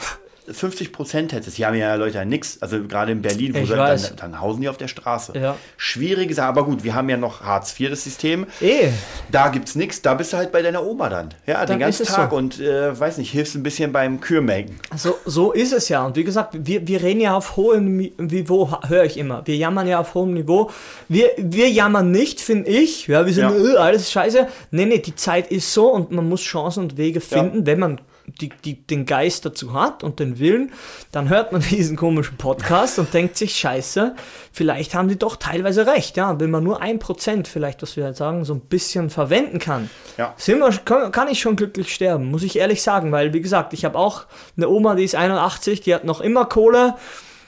[0.51, 4.01] 50 Prozent hättest, hier haben ja Leute ja nichts, also gerade in Berlin, wo dann,
[4.17, 5.33] dann hausen die auf der Straße.
[5.39, 5.57] Ja.
[5.77, 8.47] Schwierige Sache, aber gut, wir haben ja noch Hartz IV, das System.
[8.61, 8.89] Eh,
[9.31, 11.29] Da gibt's nichts, da bist du halt bei deiner Oma dann.
[11.47, 12.37] Ja, Dann den ganzen es Tag so.
[12.37, 14.79] und äh, weiß nicht, hilfst ein bisschen beim Kühlmengen.
[14.97, 16.05] So, so ist es ja.
[16.05, 19.47] Und wie gesagt, wir, wir reden ja auf hohem Niveau, höre ich immer.
[19.47, 20.71] Wir jammern ja auf hohem Niveau.
[21.09, 23.07] Wir, wir jammern nicht, finde ich.
[23.07, 23.75] Ja, wir sind, Ja.
[23.75, 24.49] äh, alles scheiße.
[24.71, 28.01] Nee, nee, die Zeit ist so und man muss Chancen und Wege finden, wenn man
[28.41, 30.73] die, die, den Geist dazu hat und den Willen,
[31.11, 34.15] dann hört man diesen komischen Podcast und denkt sich, scheiße,
[34.53, 36.17] vielleicht haben die doch teilweise recht.
[36.17, 39.59] Ja, wenn man nur ein Prozent vielleicht, was wir jetzt sagen, so ein bisschen verwenden
[39.59, 40.35] kann, Ja.
[40.37, 43.73] sind wir, kann, kann ich schon glücklich sterben, muss ich ehrlich sagen, weil wie gesagt,
[43.73, 44.25] ich habe auch
[44.57, 46.95] eine Oma, die ist 81, die hat noch immer Kohle,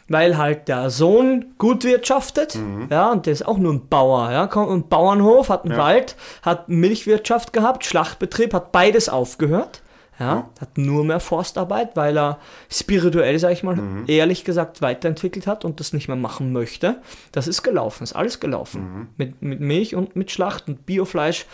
[0.07, 2.59] weil halt der Sohn gut wirtschaftet,
[2.91, 5.79] ja, und der ist auch nur ein Bauer, ja, kommt ein Bauernhof, hat einen Ja.
[5.79, 9.81] Wald, hat Milchwirtschaft gehabt, Schlachtbetrieb, hat beides aufgehört,
[10.19, 12.39] ja, hat nur mehr Forstarbeit, weil er
[12.71, 17.01] spirituell, sag ich mal, ehrlich gesagt weiterentwickelt hat und das nicht mehr machen möchte.
[17.33, 19.09] Das ist gelaufen, ist alles gelaufen.
[19.17, 21.47] Mit, mit Milch und mit Schlacht und Biofleisch,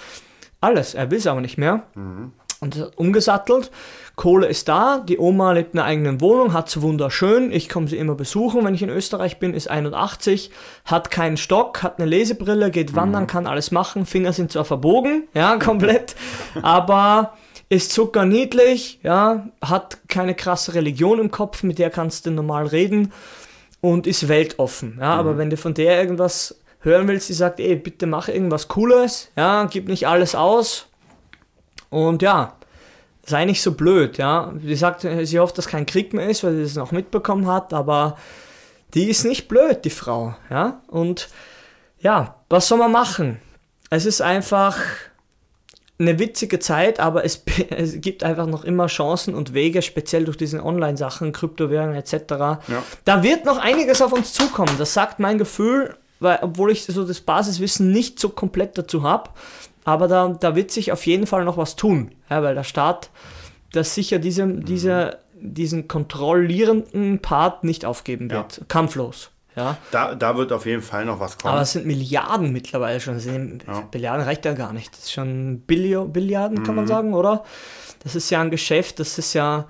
[0.60, 0.94] alles.
[0.94, 1.84] Er will es aber nicht mehr.
[2.60, 3.70] Und er hat umgesattelt.
[4.16, 4.98] Kohle ist da.
[4.98, 7.50] Die Oma lebt in einer eigenen Wohnung, hat es wunderschön.
[7.52, 10.50] Ich komme sie immer besuchen, wenn ich in Österreich bin, ist 81,
[10.84, 14.04] hat keinen Stock, hat eine Lesebrille, geht wandern, kann alles machen.
[14.04, 16.16] Finger sind zwar verbogen, ja, komplett,
[16.60, 17.32] aber
[17.70, 23.12] ist zuckerniedlich, ja, hat keine krasse Religion im Kopf, mit der kannst du normal reden
[23.80, 24.98] und ist weltoffen.
[25.00, 28.66] Ja, aber wenn du von der irgendwas hören willst, die sagt, ey, bitte mach irgendwas
[28.68, 30.88] Cooles, ja, gib nicht alles aus.
[31.90, 32.56] Und ja,
[33.24, 34.52] sei nicht so blöd, ja.
[34.60, 37.72] Sie sagt, sie hofft, dass kein Krieg mehr ist, weil sie das noch mitbekommen hat,
[37.72, 38.16] aber
[38.94, 40.80] die ist nicht blöd, die Frau, ja.
[40.88, 41.28] Und
[42.00, 43.40] ja, was soll man machen?
[43.90, 44.76] Es ist einfach
[46.00, 50.36] eine witzige Zeit, aber es, es gibt einfach noch immer Chancen und Wege, speziell durch
[50.36, 52.60] diese Online-Sachen, Kryptowährungen etc.
[53.04, 54.74] Da wird noch einiges auf uns zukommen.
[54.78, 59.30] Das sagt mein Gefühl, weil, obwohl ich so das Basiswissen nicht so komplett dazu habe.
[59.84, 63.10] Aber da, da wird sich auf jeden Fall noch was tun, ja, weil der Staat
[63.72, 68.60] das sicher diese, diese, diesen kontrollierenden Part nicht aufgeben wird.
[68.68, 69.30] Kampflos.
[69.60, 69.76] Ja.
[69.90, 71.52] Da, da wird auf jeden Fall noch was kommen.
[71.52, 73.18] Aber es sind Milliarden mittlerweile schon.
[73.20, 74.92] Sind, Milliarden reicht ja gar nicht.
[74.92, 77.44] Das ist schon Billio, Billiarden, kann man sagen, oder?
[78.02, 79.66] Das ist ja ein Geschäft, das ist ja.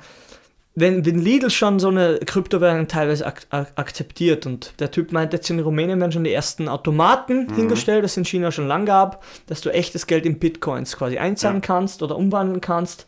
[0.76, 5.32] Wenn, wenn Lidl schon so eine Kryptowährung teilweise ak ak akzeptiert und der Typ meint,
[5.32, 8.86] jetzt in Rumänien werden schon die ersten Automaten hingestellt, das es in China schon lang
[8.86, 11.60] gab, dass du echtes Geld in Bitcoins quasi einzahlen Ja.
[11.66, 13.06] kannst oder umwandeln kannst.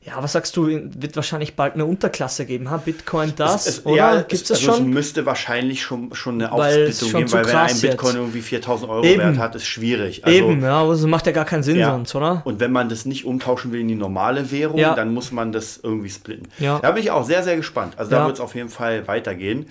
[0.00, 2.76] Ja, was sagst du, wird wahrscheinlich bald eine Unterklasse geben, ha?
[2.76, 3.96] Bitcoin das, Es- es- oder?
[3.96, 4.88] ja, Gibt es das also schon?
[4.88, 8.16] Es müsste wahrscheinlich schon, schon eine Aufsplittung geben, weil wenn ein Bitcoin jetzt.
[8.16, 9.18] irgendwie 4000 Euro Eben.
[9.22, 10.24] wert hat, ist schwierig.
[10.24, 11.90] Also, Eben, ja, das macht ja gar keinen Sinn Ja.
[11.90, 12.42] sonst, oder?
[12.44, 14.94] Und wenn man das nicht umtauschen will in die normale Währung, Ja.
[14.94, 16.48] dann muss man das irgendwie splitten.
[16.58, 16.78] Ja.
[16.78, 17.94] Da bin ich auch sehr, sehr gespannt.
[17.98, 19.66] Also da wird es auf jeden Fall weitergehen.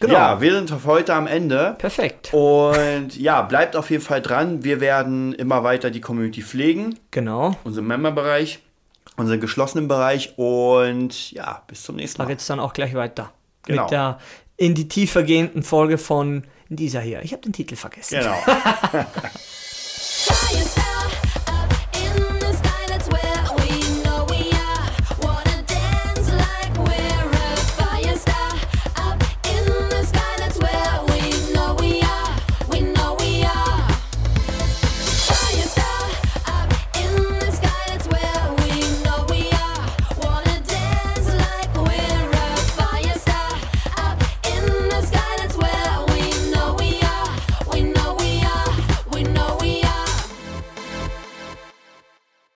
[0.00, 0.12] Genau.
[0.14, 1.74] Ja, wir sind heute am Ende.
[1.78, 2.30] Perfekt.
[2.32, 4.62] Und ja, bleibt auf jeden Fall dran.
[4.64, 7.56] Wir werden immer weiter die Community pflegen, Genau.
[7.64, 8.58] unseren Member-Bereich,
[9.16, 10.34] unseren geschlossenen Bereich.
[10.36, 12.28] Und ja, bis zum nächsten Da Mal.
[12.30, 13.32] geht es dann auch gleich weiter.
[13.64, 13.82] Genau.
[13.82, 14.18] Mit der
[14.56, 17.22] in die tiefer gehenden Folge von dieser hier.
[17.22, 18.18] Ich habe den Titel vergessen.
[18.20, 18.36] Genau.